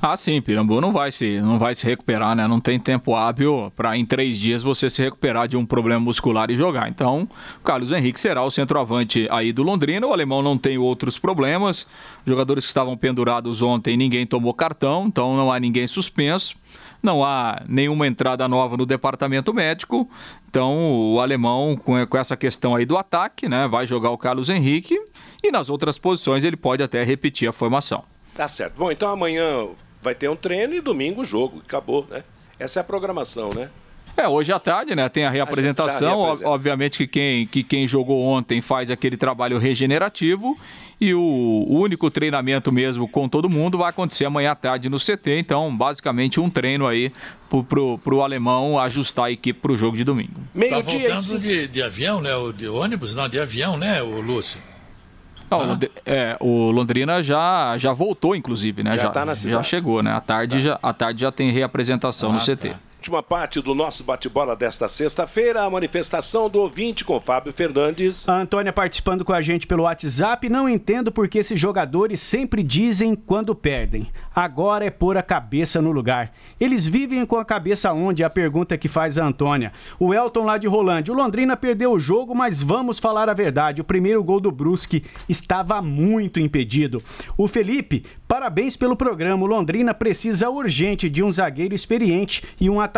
[0.03, 2.49] Ah, sim, Pirambu não vai se, não vai se recuperar, né?
[2.49, 6.51] Não tem tempo hábil para em três dias você se recuperar de um problema muscular
[6.51, 6.89] e jogar.
[6.89, 7.29] Então,
[7.63, 10.07] Carlos Henrique será o centroavante aí do Londrina.
[10.07, 11.87] O alemão não tem outros problemas.
[12.25, 16.57] Jogadores que estavam pendurados ontem, ninguém tomou cartão, então não há ninguém suspenso.
[17.03, 20.09] Não há nenhuma entrada nova no departamento médico.
[20.49, 23.69] Então, o alemão, com, essa questão aí do ataque, né?
[23.69, 24.99] Vai jogar o Carlos Henrique
[25.45, 28.03] e nas outras posições ele pode até repetir a formação.
[28.35, 28.79] Tá certo.
[28.79, 29.69] Bom, então amanhã
[30.03, 31.63] vai ter um treino e domingo o jogo.
[31.67, 32.25] Acabou, né?
[32.59, 33.71] Essa é a programação, né?
[34.17, 35.09] É, hoje à tarde, né?
[35.09, 36.25] Tem a reapresentação.
[36.27, 40.59] A Obviamente que quem, que quem jogou ontem faz aquele trabalho regenerativo.
[41.01, 45.39] E o, único treinamento mesmo com todo mundo vai acontecer amanhã à tarde no CT.
[45.39, 47.11] Então, basicamente, um treino aí
[47.49, 50.39] pro, pro, pro alemão ajustar a equipe pro jogo de domingo.
[50.55, 52.37] Meio tá dia voltando de, de avião, né?
[52.37, 54.61] O de ônibus, não, de avião, né, o Lúcio?
[55.51, 58.93] Não, é, o Londrina já, já voltou, inclusive, né?
[58.93, 60.13] Já, já, tá na já chegou, né?
[60.13, 60.63] À tarde, tá.
[60.63, 62.77] já, à tarde já tem reapresentação ah, no CT.
[63.01, 68.29] Última parte do nosso bate-bola desta sexta-feira, a manifestação do ouvinte com Fábio Fernandes.
[68.29, 70.51] A Antônia participando com a gente pelo WhatsApp.
[70.51, 74.07] Não entendo porque esses jogadores sempre dizem quando perdem.
[74.35, 76.35] Agora é pôr a cabeça no lugar.
[76.61, 78.23] Eles vivem com a cabeça onde?
[78.23, 79.73] É a pergunta que faz a Antônia.
[79.99, 81.15] O Elton lá de Rolândia.
[81.15, 83.81] O Londrina perdeu o jogo, mas vamos falar a verdade.
[83.81, 87.03] O primeiro gol do Brusque estava muito impedido.
[87.35, 89.43] O Felipe, parabéns pelo programa.
[89.43, 92.90] O Londrina precisa urgente de um zagueiro experiente e um atacante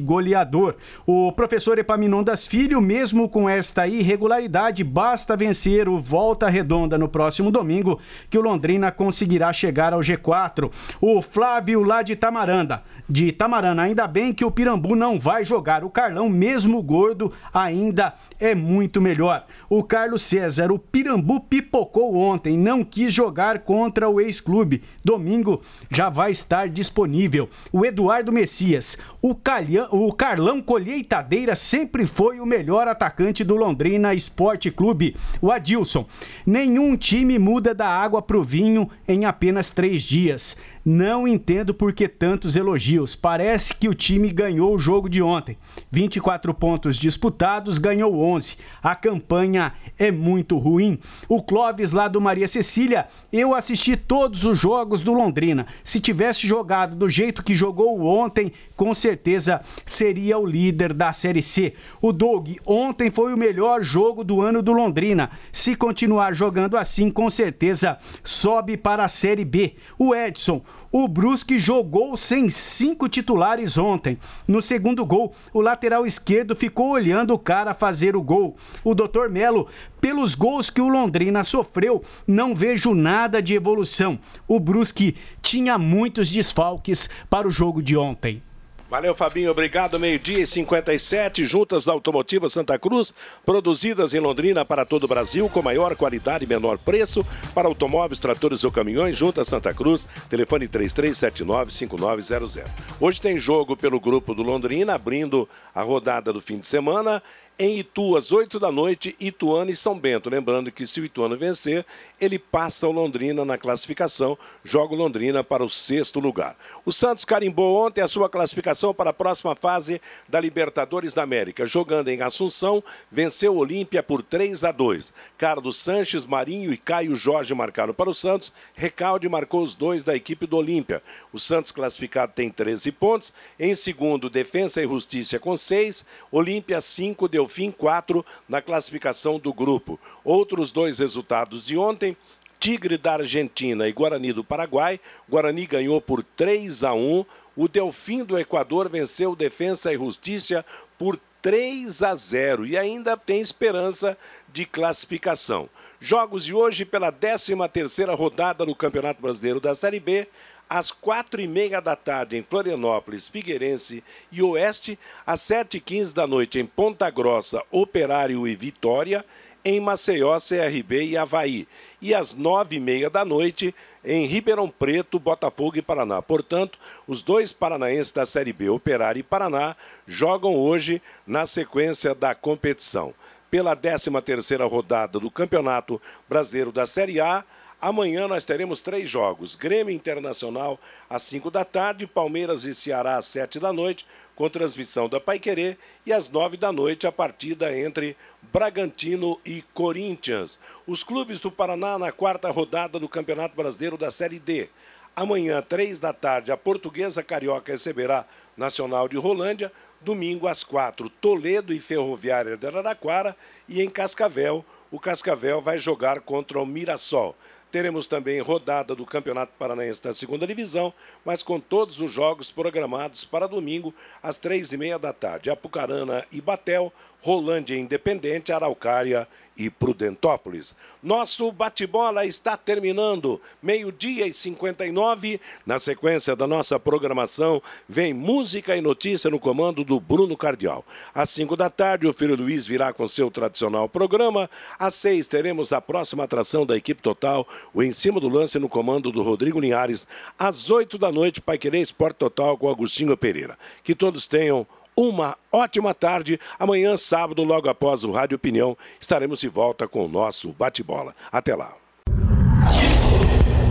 [0.00, 0.76] goleador.
[1.06, 7.50] O professor Epaminondas Filho, mesmo com esta irregularidade, basta vencer o Volta Redonda no próximo
[7.50, 10.70] domingo, que o Londrina conseguirá chegar ao G4.
[11.00, 13.82] O Flávio lá de Tamaranda de Itamarana.
[13.82, 15.82] Ainda bem que o Pirambu não vai jogar.
[15.82, 19.46] O Carlão, mesmo gordo, ainda é muito melhor.
[19.68, 24.82] O Carlos César, o Pirambu pipocou ontem, não quis jogar contra o ex-clube.
[25.02, 27.48] Domingo já vai estar disponível.
[27.72, 34.14] O Eduardo Messias, o, Calhão, o Carlão Colheitadeira sempre foi o melhor atacante do Londrina
[34.14, 35.16] Esporte Clube.
[35.40, 36.06] O Adilson,
[36.46, 40.56] nenhum time muda da água pro vinho em apenas três dias.
[40.90, 43.14] Não entendo por que tantos elogios.
[43.14, 45.58] Parece que o time ganhou o jogo de ontem.
[45.92, 48.56] 24 pontos disputados, ganhou 11.
[48.82, 50.98] A campanha é muito ruim.
[51.28, 55.66] O Clóvis lá do Maria Cecília, eu assisti todos os jogos do Londrina.
[55.84, 61.42] Se tivesse jogado do jeito que jogou ontem, com certeza seria o líder da Série
[61.42, 61.74] C.
[62.00, 65.32] O Doug, ontem foi o melhor jogo do ano do Londrina.
[65.52, 69.74] Se continuar jogando assim, com certeza sobe para a Série B.
[69.98, 74.18] O Edson, o Brusque jogou sem cinco titulares ontem.
[74.46, 78.56] No segundo gol, o lateral esquerdo ficou olhando o cara fazer o gol.
[78.82, 79.28] O Dr.
[79.30, 79.68] Melo,
[80.00, 84.18] pelos gols que o Londrina sofreu, não vejo nada de evolução.
[84.46, 88.42] O Brusque tinha muitos desfalques para o jogo de ontem.
[88.88, 89.50] Valeu, Fabinho.
[89.50, 90.00] Obrigado.
[90.00, 91.44] Meio-dia e 57.
[91.44, 93.12] Juntas da Automotiva Santa Cruz,
[93.44, 97.22] produzidas em Londrina para todo o Brasil, com maior qualidade e menor preço.
[97.54, 102.64] Para automóveis, tratores ou caminhões, Juntas Santa Cruz, telefone 3379-5900.
[102.98, 107.22] Hoje tem jogo pelo grupo do Londrina, abrindo a rodada do fim de semana
[107.58, 110.30] em Itu, às 8 da noite, Ituano e São Bento.
[110.30, 111.84] Lembrando que se o Ituano vencer,
[112.20, 116.56] ele passa o Londrina na classificação, joga o Londrina para o sexto lugar.
[116.84, 121.66] O Santos carimbou ontem a sua classificação para a próxima fase da Libertadores da América.
[121.66, 125.12] Jogando em Assunção, venceu o Olímpia por 3 a 2.
[125.36, 128.52] Carlos Sanches, Marinho e Caio Jorge marcaram para o Santos.
[128.74, 131.02] Recalde marcou os dois da equipe do Olímpia.
[131.32, 133.32] O Santos classificado tem 13 pontos.
[133.58, 136.04] Em segundo, Defensa e Justiça com 6.
[136.30, 139.98] Olímpia 5, deu fim 4 na classificação do grupo.
[140.22, 142.16] Outros dois resultados de ontem.
[142.60, 145.00] Tigre da Argentina e Guarani do Paraguai.
[145.28, 147.24] Guarani ganhou por 3 a 1.
[147.56, 150.64] O Delfim do Equador venceu Defensa e Justiça
[150.98, 154.18] por 3 a 0 e ainda tem esperança
[154.52, 155.68] de classificação.
[156.00, 160.28] Jogos de hoje pela 13ª rodada do Campeonato Brasileiro da Série B
[160.68, 166.14] às quatro e meia da tarde em Florianópolis, Figueirense e Oeste, às sete e quinze
[166.14, 169.24] da noite em Ponta Grossa, Operário e Vitória,
[169.64, 171.66] em Maceió, CRB e Havaí,
[172.00, 176.22] e às nove e meia da noite em Ribeirão Preto, Botafogo e Paraná.
[176.22, 182.34] Portanto, os dois paranaenses da Série B, Operário e Paraná, jogam hoje na sequência da
[182.34, 183.12] competição.
[183.50, 187.44] Pela 13 terceira rodada do Campeonato Brasileiro da Série A,
[187.80, 193.26] Amanhã nós teremos três jogos: Grêmio Internacional às 5 da tarde, Palmeiras e Ceará às
[193.26, 194.04] 7 da noite,
[194.34, 198.16] com transmissão da Paiquerê, e às 9 da noite a partida entre
[198.52, 200.58] Bragantino e Corinthians.
[200.86, 204.68] Os clubes do Paraná na quarta rodada do Campeonato Brasileiro da Série D.
[205.14, 208.24] Amanhã, 3 da tarde, a Portuguesa Carioca receberá
[208.56, 209.70] Nacional de Rolândia.
[210.00, 213.36] Domingo, às 4, Toledo e Ferroviária de Araraquara.
[213.68, 217.36] E em Cascavel, o Cascavel vai jogar contra o Mirassol.
[217.70, 220.92] Teremos também rodada do Campeonato Paranaense da Segunda Divisão,
[221.22, 225.50] mas com todos os jogos programados para domingo, às três e meia da tarde.
[225.50, 226.90] Apucarana e Batel,
[227.20, 229.26] Rolândia Independente, Araucária
[229.58, 230.74] e Prudentópolis.
[231.02, 235.40] Nosso bate-bola está terminando, meio-dia e 59.
[235.66, 240.84] Na sequência da nossa programação, vem música e notícia no comando do Bruno Cardial.
[241.12, 244.48] Às 5 da tarde, o filho Luiz virá com seu tradicional programa.
[244.78, 248.68] Às 6, teremos a próxima atração da equipe total, o Em Cima do Lance no
[248.68, 250.06] comando do Rodrigo Linhares.
[250.38, 253.58] Às 8 da noite, Pai Querer Esporte Total com Agostinho Pereira.
[253.82, 254.66] Que todos tenham
[254.98, 256.40] uma ótima tarde.
[256.58, 261.14] Amanhã, sábado, logo após o Rádio Opinião, estaremos de volta com o nosso bate-bola.
[261.30, 261.72] Até lá.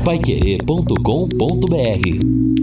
[0.05, 2.56] Paiquerê.com.br